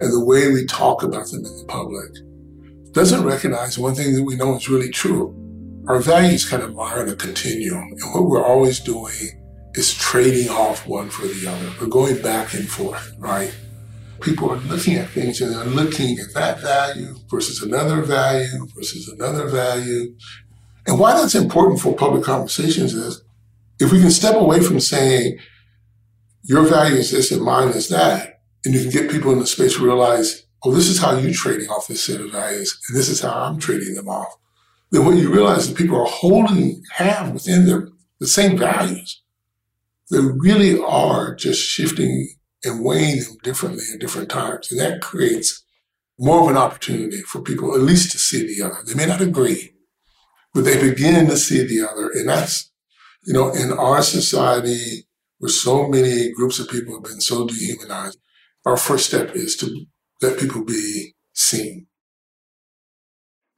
And 0.00 0.12
the 0.12 0.24
way 0.24 0.52
we 0.52 0.66
talk 0.66 1.02
about 1.02 1.26
them 1.28 1.44
in 1.44 1.56
the 1.56 1.64
public 1.66 2.12
doesn't 2.92 3.24
recognize 3.24 3.76
one 3.76 3.94
thing 3.94 4.14
that 4.14 4.22
we 4.22 4.36
know 4.36 4.54
is 4.54 4.68
really 4.68 4.90
true 4.90 5.34
our 5.86 5.98
values 5.98 6.48
kind 6.48 6.62
of 6.62 6.74
lie 6.74 6.98
on 6.98 7.08
a 7.08 7.16
continuum. 7.16 7.92
And 7.92 8.14
what 8.14 8.24
we're 8.24 8.44
always 8.44 8.80
doing 8.80 9.42
is 9.74 9.92
trading 9.92 10.48
off 10.48 10.86
one 10.86 11.10
for 11.10 11.26
the 11.26 11.46
other. 11.46 11.70
We're 11.80 11.88
going 11.88 12.22
back 12.22 12.54
and 12.54 12.68
forth, 12.68 13.14
right? 13.18 13.54
People 14.20 14.50
are 14.50 14.56
looking 14.56 14.94
at 14.94 15.10
things 15.10 15.40
and 15.40 15.54
they're 15.54 15.64
looking 15.64 16.18
at 16.18 16.32
that 16.34 16.60
value 16.60 17.14
versus 17.28 17.60
another 17.62 18.00
value 18.00 18.66
versus 18.74 19.08
another 19.08 19.48
value. 19.48 20.14
And 20.86 20.98
why 20.98 21.12
that's 21.14 21.34
important 21.34 21.80
for 21.80 21.94
public 21.94 22.24
conversations 22.24 22.94
is 22.94 23.22
if 23.78 23.92
we 23.92 24.00
can 24.00 24.10
step 24.10 24.36
away 24.36 24.60
from 24.60 24.80
saying 24.80 25.38
your 26.44 26.62
value 26.62 26.96
is 26.96 27.10
this 27.10 27.30
and 27.32 27.42
mine 27.42 27.68
is 27.68 27.88
that, 27.88 28.40
and 28.64 28.72
you 28.72 28.80
can 28.82 28.90
get 28.90 29.10
people 29.10 29.32
in 29.32 29.38
the 29.38 29.46
space 29.46 29.76
to 29.76 29.84
realize, 29.84 30.46
oh, 30.62 30.72
this 30.72 30.88
is 30.88 30.98
how 30.98 31.16
you're 31.18 31.32
trading 31.32 31.68
off 31.68 31.88
this 31.88 32.02
set 32.02 32.20
of 32.20 32.30
values, 32.30 32.80
and 32.88 32.96
this 32.96 33.08
is 33.08 33.20
how 33.20 33.32
I'm 33.32 33.58
trading 33.58 33.94
them 33.94 34.08
off 34.08 34.36
then 34.94 35.04
what 35.04 35.16
you 35.16 35.32
realize 35.32 35.68
that 35.68 35.76
people 35.76 36.00
are 36.00 36.06
holding, 36.06 36.82
have 36.92 37.32
within 37.32 37.66
them 37.66 37.98
the 38.20 38.28
same 38.28 38.56
values. 38.56 39.22
They 40.10 40.20
really 40.20 40.80
are 40.80 41.34
just 41.34 41.60
shifting 41.60 42.28
and 42.62 42.84
weighing 42.84 43.20
them 43.24 43.36
differently 43.42 43.82
at 43.92 44.00
different 44.00 44.30
times. 44.30 44.70
And 44.70 44.80
that 44.80 45.00
creates 45.00 45.64
more 46.16 46.42
of 46.42 46.48
an 46.48 46.56
opportunity 46.56 47.22
for 47.22 47.40
people 47.40 47.74
at 47.74 47.80
least 47.80 48.12
to 48.12 48.18
see 48.18 48.46
the 48.46 48.64
other. 48.64 48.78
They 48.86 48.94
may 48.94 49.06
not 49.06 49.20
agree, 49.20 49.74
but 50.52 50.64
they 50.64 50.80
begin 50.80 51.26
to 51.26 51.36
see 51.36 51.66
the 51.66 51.88
other. 51.88 52.08
And 52.14 52.28
that's, 52.28 52.70
you 53.26 53.32
know, 53.32 53.52
in 53.52 53.72
our 53.72 54.00
society 54.00 55.08
where 55.38 55.50
so 55.50 55.88
many 55.88 56.30
groups 56.30 56.60
of 56.60 56.68
people 56.68 56.94
have 56.94 57.02
been 57.02 57.20
so 57.20 57.48
dehumanized, 57.48 58.18
our 58.64 58.76
first 58.76 59.06
step 59.06 59.34
is 59.34 59.56
to 59.56 59.86
let 60.22 60.38
people 60.38 60.64
be 60.64 61.14
seen. 61.32 61.88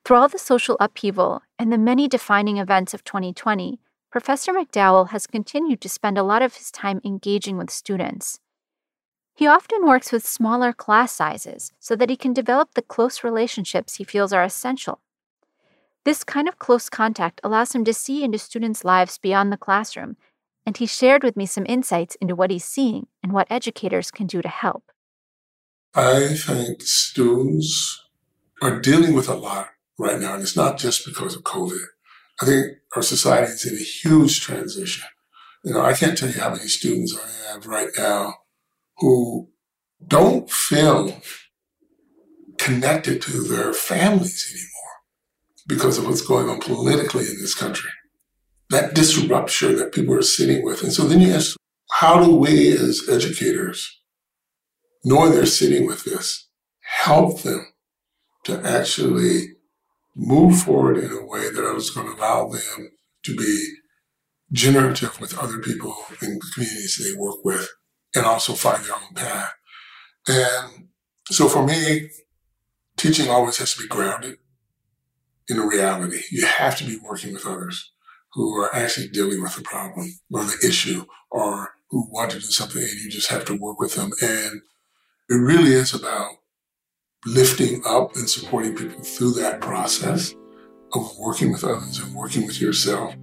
Through 0.07 0.19
all 0.19 0.29
the 0.29 0.39
social 0.39 0.77
upheaval 0.79 1.43
and 1.59 1.73
the 1.73 1.77
many 1.77 2.07
defining 2.07 2.59
events 2.59 2.95
of 2.95 3.03
2020, 3.03 3.81
Professor 4.09 4.53
McDowell 4.53 5.09
has 5.09 5.27
continued 5.27 5.81
to 5.81 5.89
spend 5.89 6.17
a 6.17 6.23
lot 6.23 6.43
of 6.43 6.55
his 6.55 6.71
time 6.71 7.01
engaging 7.05 7.57
with 7.57 7.73
students. 7.73 8.39
He 9.35 9.49
often 9.49 9.85
works 9.85 10.13
with 10.13 10.25
smaller 10.25 10.73
class 10.73 11.11
sizes 11.11 11.73
so 11.81 11.97
that 11.97 12.09
he 12.09 12.17
can 12.17 12.33
develop 12.33 12.75
the 12.75 12.83
close 12.83 13.25
relationships 13.25 13.97
he 13.97 14.05
feels 14.05 14.33
are 14.33 14.45
essential. 14.45 15.01
This 16.05 16.23
kind 16.23 16.47
of 16.47 16.61
close 16.61 16.89
contact 16.89 17.41
allows 17.43 17.75
him 17.75 17.85
to 17.85 17.93
see 17.93 18.23
into 18.23 18.39
students' 18.39 18.85
lives 18.85 19.19
beyond 19.19 19.53
the 19.53 19.57
classroom, 19.57 20.17
and 20.65 20.77
he 20.77 20.87
shared 20.87 21.25
with 21.25 21.37
me 21.37 21.47
some 21.47 21.67
insights 21.69 22.15
into 22.21 22.37
what 22.37 22.53
he's 22.53 22.65
seeing 22.65 23.09
and 23.25 23.33
what 23.33 23.51
educators 23.51 24.13
can 24.13 24.29
do 24.29 24.41
to 24.41 24.49
help. 24.49 24.93
I 25.97 26.29
think 26.29 26.83
students 26.83 28.05
are 28.63 28.79
dealing 28.79 29.13
with 29.13 29.29
a 29.29 29.35
lot 29.35 29.71
right 29.99 30.21
now, 30.21 30.35
and 30.35 30.43
it's 30.43 30.57
not 30.57 30.79
just 30.79 31.07
because 31.07 31.35
of 31.35 31.43
COVID. 31.43 31.85
I 32.41 32.45
think 32.45 32.67
our 32.95 33.03
society 33.03 33.53
is 33.53 33.65
in 33.65 33.75
a 33.75 33.83
huge 33.83 34.41
transition. 34.41 35.07
You 35.65 35.75
know, 35.75 35.81
I 35.81 35.95
can't 35.95 36.17
tell 36.17 36.29
you 36.29 36.41
how 36.41 36.51
many 36.51 36.69
students 36.69 37.17
I 37.17 37.53
have 37.53 37.67
right 37.67 37.89
now 37.97 38.35
who 38.99 39.49
don't 40.07 40.51
feel 40.51 41.21
connected 42.59 43.23
to 43.23 43.43
their 43.43 43.73
families 43.73 44.51
anymore 44.53 44.73
because 45.67 45.99
of 45.99 46.07
what's 46.07 46.21
going 46.21 46.49
on 46.49 46.61
politically 46.61 47.25
in 47.25 47.41
this 47.41 47.55
country. 47.55 47.91
That 48.71 48.95
disruption 48.95 49.77
that 49.77 49.93
people 49.93 50.15
are 50.15 50.23
sitting 50.23 50.65
with. 50.65 50.83
And 50.83 50.93
so 50.93 51.05
then 51.05 51.21
you 51.21 51.33
ask, 51.33 51.57
how 51.93 52.23
do 52.23 52.35
we 52.35 52.73
as 52.73 53.09
educators, 53.09 54.01
knowing 55.05 55.33
they're 55.33 55.47
sitting 55.47 55.87
with 55.87 56.05
this, 56.05 56.49
help 56.81 57.43
them 57.43 57.73
to 58.45 58.61
actually 58.65 59.56
move 60.17 60.63
forward 60.63 60.97
in 60.97 61.13
a 61.13 61.25
way 61.25 61.51
that 61.51 61.77
is 61.77 61.91
going 61.91 62.07
to 62.07 62.21
allow 62.21 62.49
them 62.49 62.91
to 63.25 63.37
be 63.37 63.75
generative 64.51 65.21
with 65.21 65.39
other 65.39 65.59
people 65.59 65.95
in 66.23 66.35
the 66.35 66.51
communities 66.55 66.99
they 66.99 67.21
work 67.21 67.45
with 67.45 67.69
and 68.15 68.25
also 68.25 68.55
find 68.55 68.83
their 68.83 68.95
own 68.95 69.15
path. 69.15 69.53
And 70.27 70.89
so 71.31 71.49
for 71.49 71.67
me, 71.67 72.09
teaching 72.97 73.29
always 73.29 73.59
has 73.59 73.75
to 73.75 73.83
be 73.83 73.89
grounded 73.89 74.39
in 75.49 75.59
a 75.59 75.67
reality. 75.67 76.23
You 76.31 76.47
have 76.47 76.77
to 76.79 76.85
be 76.85 76.99
working 77.05 77.35
with 77.35 77.47
others 77.47 77.93
who 78.33 78.57
are 78.61 78.75
actually 78.75 79.09
dealing 79.09 79.43
with 79.43 79.55
the 79.55 79.63
problem 79.63 80.19
or 80.33 80.45
the 80.45 80.67
issue 80.67 81.05
or 81.31 81.75
who 81.91 82.09
want 82.11 82.31
to 82.31 82.39
do 82.39 82.47
something 82.47 82.83
and 82.83 83.01
you 83.01 83.11
just 83.11 83.31
have 83.31 83.45
to 83.47 83.55
work 83.55 83.79
with 83.79 83.95
them. 83.95 84.11
And 84.23 84.63
it 85.29 85.35
really 85.35 85.73
is 85.73 85.93
about 85.93 86.33
lifting 87.25 87.83
up 87.87 88.15
and 88.17 88.29
supporting 88.29 88.75
people 88.75 89.03
through 89.03 89.33
that 89.33 89.61
process 89.61 90.35
of 90.93 91.11
working 91.19 91.53
with 91.53 91.65
others 91.65 91.99
and 91.99 92.15
working 92.15 92.47
with 92.47 92.61
yourself. 92.61 93.15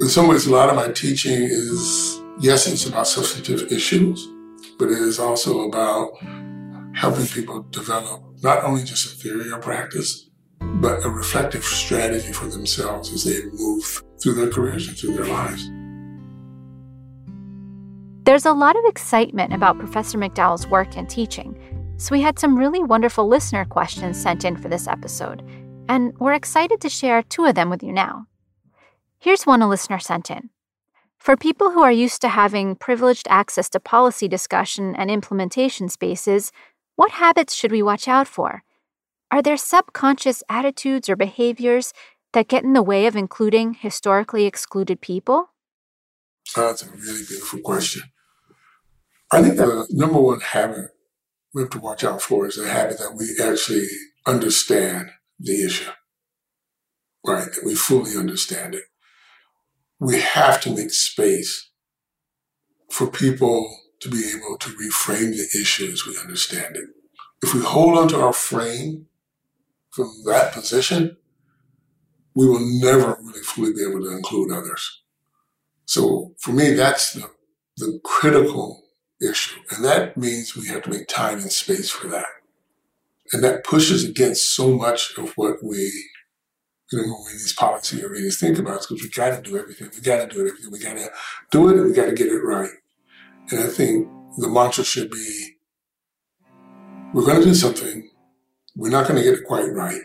In 0.00 0.08
some 0.08 0.28
ways, 0.28 0.46
a 0.46 0.52
lot 0.52 0.68
of 0.68 0.76
my 0.76 0.92
teaching 0.92 1.42
is, 1.42 2.20
yes, 2.38 2.66
it's 2.66 2.86
about 2.86 3.08
substantive 3.08 3.72
issues, 3.72 4.28
but 4.78 4.86
it 4.86 4.98
is 4.98 5.18
also 5.18 5.68
about 5.68 6.12
helping 6.94 7.26
people 7.26 7.62
develop 7.70 8.22
not 8.42 8.62
only 8.62 8.84
just 8.84 9.12
a 9.12 9.16
theory 9.16 9.50
or 9.50 9.58
practice, 9.58 10.28
but 10.60 11.04
a 11.04 11.08
reflective 11.08 11.64
strategy 11.64 12.32
for 12.32 12.46
themselves 12.46 13.12
as 13.12 13.24
they 13.24 13.44
move 13.52 14.02
through 14.22 14.34
their 14.34 14.50
careers 14.50 14.86
and 14.86 14.96
through 14.96 15.14
their 15.14 15.26
lives. 15.26 15.68
There's 18.24 18.46
a 18.46 18.52
lot 18.52 18.76
of 18.76 18.84
excitement 18.84 19.52
about 19.52 19.78
Professor 19.78 20.18
McDowell's 20.18 20.66
work 20.68 20.96
and 20.96 21.08
teaching, 21.08 21.56
so 21.98 22.12
we 22.12 22.22
had 22.22 22.38
some 22.38 22.56
really 22.56 22.82
wonderful 22.82 23.26
listener 23.26 23.64
questions 23.64 24.16
sent 24.16 24.44
in 24.44 24.56
for 24.56 24.68
this 24.68 24.86
episode, 24.86 25.42
and 25.88 26.16
we're 26.20 26.32
excited 26.32 26.80
to 26.80 26.88
share 26.88 27.22
two 27.24 27.44
of 27.44 27.56
them 27.56 27.70
with 27.70 27.82
you 27.82 27.92
now. 27.92 28.26
Here's 29.18 29.44
one 29.44 29.62
a 29.62 29.68
listener 29.68 29.98
sent 29.98 30.30
in. 30.30 30.50
For 31.18 31.36
people 31.36 31.72
who 31.72 31.82
are 31.82 31.90
used 31.90 32.20
to 32.20 32.28
having 32.28 32.76
privileged 32.76 33.26
access 33.28 33.68
to 33.70 33.80
policy 33.80 34.28
discussion 34.28 34.94
and 34.94 35.10
implementation 35.10 35.88
spaces, 35.88 36.52
what 36.94 37.10
habits 37.10 37.52
should 37.52 37.72
we 37.72 37.82
watch 37.82 38.06
out 38.06 38.28
for? 38.28 38.62
Are 39.32 39.42
there 39.42 39.56
subconscious 39.56 40.44
attitudes 40.48 41.08
or 41.08 41.16
behaviors 41.16 41.92
that 42.32 42.46
get 42.46 42.62
in 42.62 42.74
the 42.74 42.82
way 42.82 43.06
of 43.06 43.16
including 43.16 43.74
historically 43.74 44.46
excluded 44.46 45.00
people? 45.00 45.50
that's 46.54 46.82
a 46.82 46.90
really 46.90 47.24
beautiful 47.28 47.58
question. 47.58 48.02
I 49.32 49.42
think 49.42 49.56
the 49.56 49.86
number 49.90 50.20
one 50.20 50.40
habit 50.40 50.92
we 51.54 51.62
have 51.62 51.70
to 51.70 51.78
watch 51.78 52.04
out 52.04 52.22
for 52.22 52.46
is 52.46 52.56
the 52.56 52.68
habit 52.68 52.98
that 52.98 53.14
we 53.14 53.26
actually 53.42 53.86
understand 54.26 55.10
the 55.38 55.64
issue, 55.64 55.90
right? 57.26 57.46
That 57.46 57.64
we 57.64 57.74
fully 57.74 58.16
understand 58.16 58.74
it. 58.74 58.84
We 59.98 60.20
have 60.20 60.60
to 60.62 60.74
make 60.74 60.92
space 60.92 61.70
for 62.90 63.06
people 63.06 63.76
to 64.00 64.08
be 64.08 64.30
able 64.36 64.56
to 64.58 64.70
reframe 64.70 65.32
the 65.32 65.48
issue 65.60 65.90
as 65.90 66.06
we 66.06 66.16
understand 66.18 66.76
it. 66.76 66.84
If 67.42 67.54
we 67.54 67.60
hold 67.60 67.98
on 67.98 68.08
to 68.08 68.20
our 68.20 68.32
frame 68.32 69.06
from 69.90 70.12
that 70.26 70.52
position, 70.52 71.16
we 72.34 72.46
will 72.46 72.60
never 72.80 73.16
really 73.20 73.42
fully 73.42 73.72
be 73.72 73.82
able 73.82 74.00
to 74.00 74.16
include 74.16 74.52
others. 74.52 75.02
So 75.86 76.34
for 76.38 76.52
me, 76.52 76.70
that's 76.70 77.14
the, 77.14 77.30
the 77.76 77.98
critical 78.04 78.82
issue. 79.20 79.60
And 79.70 79.84
that 79.84 80.16
means 80.16 80.56
we 80.56 80.68
have 80.68 80.82
to 80.82 80.90
make 80.90 81.08
time 81.08 81.38
and 81.38 81.52
space 81.52 81.90
for 81.90 82.08
that. 82.08 82.26
And 83.32 83.44
that 83.44 83.64
pushes 83.64 84.08
against 84.08 84.54
so 84.54 84.76
much 84.76 85.16
of 85.18 85.32
what 85.36 85.62
we, 85.62 85.92
you 86.90 86.98
know, 86.98 87.02
when 87.02 87.32
these 87.32 87.52
policy 87.52 88.02
arenas 88.02 88.40
think 88.40 88.58
about, 88.58 88.80
because 88.80 89.02
we 89.02 89.10
got 89.10 89.36
to 89.36 89.42
do 89.42 89.58
everything. 89.58 89.90
We 89.94 90.00
got 90.00 90.28
to 90.28 90.34
do 90.34 90.40
everything. 90.40 90.70
We 90.70 90.78
got 90.78 90.96
to 90.96 91.12
do 91.50 91.68
it 91.68 91.76
and 91.76 91.86
we 91.86 91.92
got 91.92 92.06
to 92.06 92.14
get 92.14 92.28
it 92.28 92.40
right. 92.40 92.70
And 93.50 93.60
I 93.60 93.66
think 93.66 94.08
the 94.38 94.48
mantra 94.48 94.84
should 94.84 95.10
be, 95.10 95.56
we're 97.12 97.26
going 97.26 97.40
to 97.40 97.44
do 97.44 97.54
something. 97.54 98.10
We're 98.76 98.90
not 98.90 99.08
going 99.08 99.16
to 99.16 99.24
get 99.24 99.38
it 99.38 99.44
quite 99.46 99.70
right. 99.72 100.00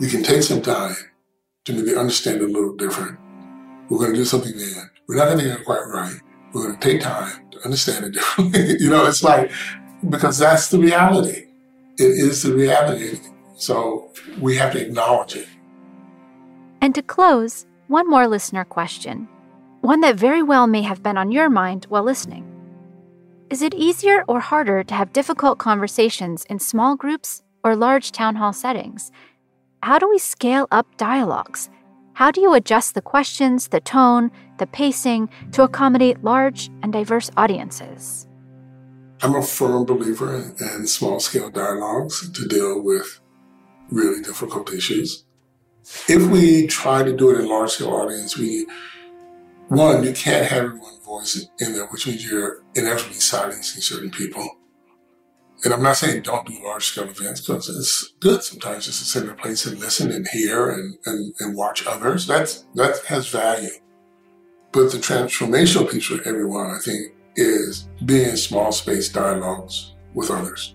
We 0.00 0.08
can 0.08 0.22
take 0.22 0.42
some 0.42 0.62
time 0.62 0.96
to 1.64 1.72
maybe 1.72 1.96
understand 1.96 2.40
it 2.40 2.44
a 2.44 2.52
little 2.52 2.74
different. 2.74 3.18
We're 3.88 3.98
going 3.98 4.12
to 4.12 4.16
do 4.16 4.24
something 4.24 4.56
then. 4.56 4.90
We're 5.06 5.16
not 5.16 5.26
going 5.26 5.38
to 5.38 5.44
get 5.44 5.60
it 5.60 5.64
quite 5.64 5.82
right. 5.92 6.18
We're 6.52 6.68
going 6.68 6.78
to 6.78 6.80
take 6.80 7.00
time 7.00 7.50
to 7.52 7.64
understand 7.64 8.06
it 8.06 8.12
differently. 8.12 8.76
you 8.80 8.90
know, 8.90 9.06
it's 9.06 9.22
like, 9.22 9.50
because 10.08 10.38
that's 10.38 10.68
the 10.68 10.78
reality. 10.78 11.46
It 11.98 12.04
is 12.04 12.42
the 12.42 12.54
reality. 12.54 13.18
So 13.56 14.10
we 14.40 14.56
have 14.56 14.72
to 14.72 14.80
acknowledge 14.84 15.36
it. 15.36 15.48
And 16.80 16.94
to 16.94 17.02
close, 17.02 17.66
one 17.88 18.08
more 18.10 18.26
listener 18.26 18.64
question, 18.64 19.28
one 19.82 20.00
that 20.00 20.16
very 20.16 20.42
well 20.42 20.66
may 20.66 20.82
have 20.82 21.02
been 21.02 21.16
on 21.16 21.30
your 21.30 21.48
mind 21.48 21.86
while 21.88 22.02
listening. 22.02 22.48
Is 23.50 23.62
it 23.62 23.74
easier 23.74 24.24
or 24.28 24.40
harder 24.40 24.82
to 24.82 24.94
have 24.94 25.12
difficult 25.12 25.58
conversations 25.58 26.44
in 26.46 26.58
small 26.58 26.96
groups 26.96 27.42
or 27.62 27.76
large 27.76 28.10
town 28.10 28.36
hall 28.36 28.52
settings? 28.52 29.12
How 29.82 29.98
do 29.98 30.08
we 30.08 30.18
scale 30.18 30.66
up 30.70 30.96
dialogues? 30.96 31.68
How 32.14 32.30
do 32.30 32.42
you 32.42 32.52
adjust 32.52 32.94
the 32.94 33.00
questions, 33.00 33.68
the 33.68 33.80
tone, 33.80 34.30
the 34.58 34.66
pacing 34.66 35.30
to 35.52 35.62
accommodate 35.62 36.22
large 36.22 36.70
and 36.82 36.92
diverse 36.92 37.30
audiences? 37.38 38.28
I'm 39.22 39.34
a 39.34 39.42
firm 39.42 39.86
believer 39.86 40.52
in, 40.60 40.86
small 40.86 41.20
scale 41.20 41.48
dialogues 41.48 42.30
to 42.30 42.46
deal 42.46 42.82
with 42.82 43.20
really 43.90 44.22
difficult 44.22 44.72
issues. 44.72 45.24
If 46.08 46.28
we 46.28 46.66
try 46.66 47.02
to 47.02 47.16
do 47.16 47.30
it 47.30 47.40
in 47.40 47.48
large 47.48 47.70
scale 47.70 47.94
audience, 47.94 48.36
we 48.36 48.66
one, 49.68 50.04
you 50.04 50.12
can't 50.12 50.46
have 50.46 50.64
everyone 50.64 51.00
voice 51.00 51.46
in 51.60 51.72
there, 51.72 51.86
which 51.86 52.06
means 52.06 52.30
you're 52.30 52.62
inevitably 52.74 53.14
silencing 53.14 53.80
certain 53.80 54.10
people. 54.10 54.58
And 55.64 55.72
I'm 55.72 55.82
not 55.82 55.96
saying 55.96 56.22
don't 56.22 56.46
do 56.46 56.58
large 56.64 56.86
scale 56.86 57.08
events 57.08 57.40
because 57.40 57.68
it's 57.68 58.14
good 58.20 58.42
sometimes 58.42 58.86
just 58.86 58.98
to 58.98 59.04
sit 59.04 59.24
in 59.24 59.30
a 59.30 59.34
place 59.34 59.64
and 59.64 59.78
listen 59.78 60.10
and 60.10 60.26
hear 60.28 60.70
and, 60.70 60.98
and, 61.06 61.34
and 61.38 61.56
watch 61.56 61.86
others. 61.86 62.26
That's, 62.26 62.64
that 62.74 62.98
has 63.06 63.28
value. 63.28 63.70
But 64.72 64.90
the 64.90 64.98
transformational 64.98 65.90
piece 65.90 66.06
for 66.06 66.26
everyone, 66.26 66.70
I 66.70 66.78
think, 66.78 67.12
is 67.36 67.88
being 68.04 68.30
in 68.30 68.36
small 68.36 68.72
space 68.72 69.08
dialogues 69.08 69.94
with 70.14 70.30
others. 70.30 70.74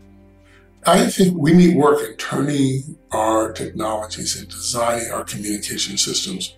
I 0.86 1.08
think 1.08 1.36
we 1.38 1.52
need 1.52 1.76
work 1.76 2.08
in 2.08 2.15
turning 2.15 2.97
our 3.12 3.52
technologies 3.52 4.39
and 4.39 4.47
designing 4.47 5.12
our 5.12 5.23
communication 5.23 5.97
systems 5.97 6.56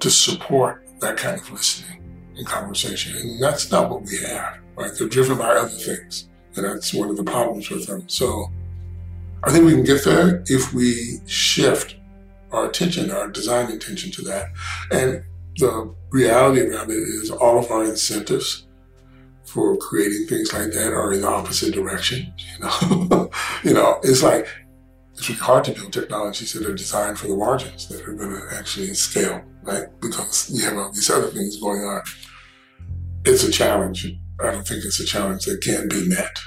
to 0.00 0.10
support 0.10 0.86
that 1.00 1.18
kind 1.18 1.38
of 1.38 1.50
listening 1.50 2.02
and 2.36 2.46
conversation. 2.46 3.16
And 3.16 3.42
that's 3.42 3.70
not 3.70 3.90
what 3.90 4.02
we 4.02 4.16
have, 4.26 4.58
right? 4.76 4.90
They're 4.96 5.08
driven 5.08 5.36
by 5.36 5.50
other 5.50 5.68
things. 5.68 6.28
And 6.58 6.66
that's 6.66 6.92
one 6.92 7.08
of 7.08 7.16
the 7.16 7.24
problems 7.24 7.70
with 7.70 7.86
them. 7.86 8.08
So 8.08 8.50
I 9.44 9.52
think 9.52 9.64
we 9.64 9.72
can 9.72 9.84
get 9.84 10.04
there 10.04 10.42
if 10.46 10.74
we 10.74 11.20
shift 11.26 11.96
our 12.50 12.68
attention, 12.68 13.10
our 13.10 13.28
design 13.28 13.70
attention 13.70 14.10
to 14.12 14.22
that. 14.22 14.46
And 14.90 15.22
the 15.56 15.94
reality 16.10 16.62
around 16.62 16.90
it 16.90 16.94
is 16.94 17.30
all 17.30 17.58
of 17.58 17.70
our 17.70 17.84
incentives 17.84 18.66
for 19.44 19.76
creating 19.76 20.26
things 20.26 20.52
like 20.52 20.72
that 20.72 20.92
are 20.92 21.12
in 21.12 21.22
the 21.22 21.28
opposite 21.28 21.74
direction. 21.74 22.32
You 22.36 22.64
know, 22.64 23.30
you 23.64 23.74
know, 23.74 24.00
it's 24.02 24.22
like 24.22 24.48
it's 25.14 25.28
hard 25.38 25.64
to 25.64 25.72
build 25.72 25.92
technologies 25.92 26.52
that 26.52 26.66
are 26.66 26.74
designed 26.74 27.18
for 27.18 27.28
the 27.28 27.36
margins 27.36 27.88
that 27.88 28.06
are 28.06 28.12
going 28.12 28.30
to 28.30 28.56
actually 28.56 28.94
scale, 28.94 29.42
right? 29.62 29.86
Because 30.00 30.50
you 30.50 30.64
have 30.64 30.76
all 30.76 30.92
these 30.92 31.10
other 31.10 31.28
things 31.28 31.60
going 31.60 31.80
on. 31.80 32.02
It's 33.24 33.42
a 33.42 33.50
challenge 33.50 34.06
I 34.40 34.52
don't 34.52 34.66
think 34.66 34.84
it's 34.84 35.00
a 35.00 35.04
challenge 35.04 35.44
that 35.46 35.60
can 35.60 35.88
be 35.88 36.08
met. 36.08 36.38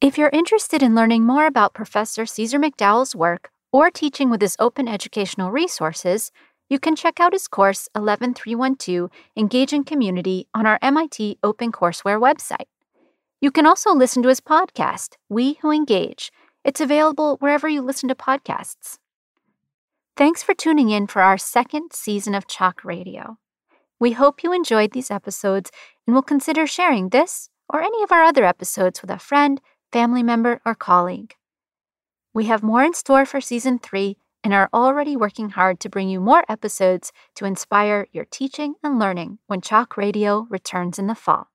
If 0.00 0.18
you're 0.18 0.30
interested 0.34 0.82
in 0.82 0.94
learning 0.94 1.24
more 1.24 1.46
about 1.46 1.72
Professor 1.72 2.24
Ceasar 2.24 2.62
McDowell's 2.62 3.16
work 3.16 3.50
or 3.72 3.90
teaching 3.90 4.28
with 4.28 4.42
his 4.42 4.56
open 4.58 4.86
educational 4.86 5.50
resources, 5.50 6.30
you 6.68 6.78
can 6.78 6.96
check 6.96 7.20
out 7.20 7.32
his 7.32 7.48
course 7.48 7.88
11312 7.94 9.08
Engaging 9.36 9.84
Community 9.84 10.46
on 10.52 10.66
our 10.66 10.78
MIT 10.82 11.38
OpenCourseWare 11.42 12.20
website. 12.20 12.66
You 13.40 13.50
can 13.50 13.66
also 13.66 13.94
listen 13.94 14.22
to 14.24 14.28
his 14.28 14.40
podcast, 14.40 15.14
We 15.28 15.54
Who 15.62 15.70
Engage. 15.70 16.30
It's 16.64 16.80
available 16.80 17.36
wherever 17.40 17.68
you 17.68 17.80
listen 17.82 18.08
to 18.08 18.14
podcasts. 18.14 18.98
Thanks 20.16 20.44
for 20.44 20.54
tuning 20.54 20.90
in 20.90 21.08
for 21.08 21.22
our 21.22 21.36
second 21.36 21.92
season 21.92 22.36
of 22.36 22.46
Chalk 22.46 22.84
Radio. 22.84 23.38
We 23.98 24.12
hope 24.12 24.44
you 24.44 24.52
enjoyed 24.52 24.92
these 24.92 25.10
episodes 25.10 25.72
and 26.06 26.14
will 26.14 26.22
consider 26.22 26.68
sharing 26.68 27.08
this 27.08 27.48
or 27.68 27.82
any 27.82 28.00
of 28.04 28.12
our 28.12 28.22
other 28.22 28.44
episodes 28.44 29.02
with 29.02 29.10
a 29.10 29.18
friend, 29.18 29.60
family 29.90 30.22
member, 30.22 30.60
or 30.64 30.76
colleague. 30.76 31.34
We 32.32 32.44
have 32.44 32.62
more 32.62 32.84
in 32.84 32.94
store 32.94 33.26
for 33.26 33.40
season 33.40 33.80
three 33.80 34.16
and 34.44 34.54
are 34.54 34.68
already 34.72 35.16
working 35.16 35.50
hard 35.50 35.80
to 35.80 35.88
bring 35.88 36.08
you 36.08 36.20
more 36.20 36.44
episodes 36.48 37.10
to 37.34 37.44
inspire 37.44 38.06
your 38.12 38.26
teaching 38.26 38.74
and 38.84 39.00
learning 39.00 39.38
when 39.48 39.60
Chalk 39.60 39.96
Radio 39.96 40.46
returns 40.48 40.96
in 40.96 41.08
the 41.08 41.16
fall. 41.16 41.48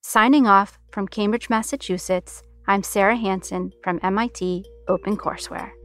Signing 0.00 0.48
off 0.48 0.80
from 0.90 1.06
Cambridge, 1.06 1.48
Massachusetts, 1.48 2.42
I'm 2.66 2.82
Sarah 2.82 3.16
Hanson 3.16 3.70
from 3.84 4.00
MIT 4.02 4.64
OpenCourseWare. 4.88 5.83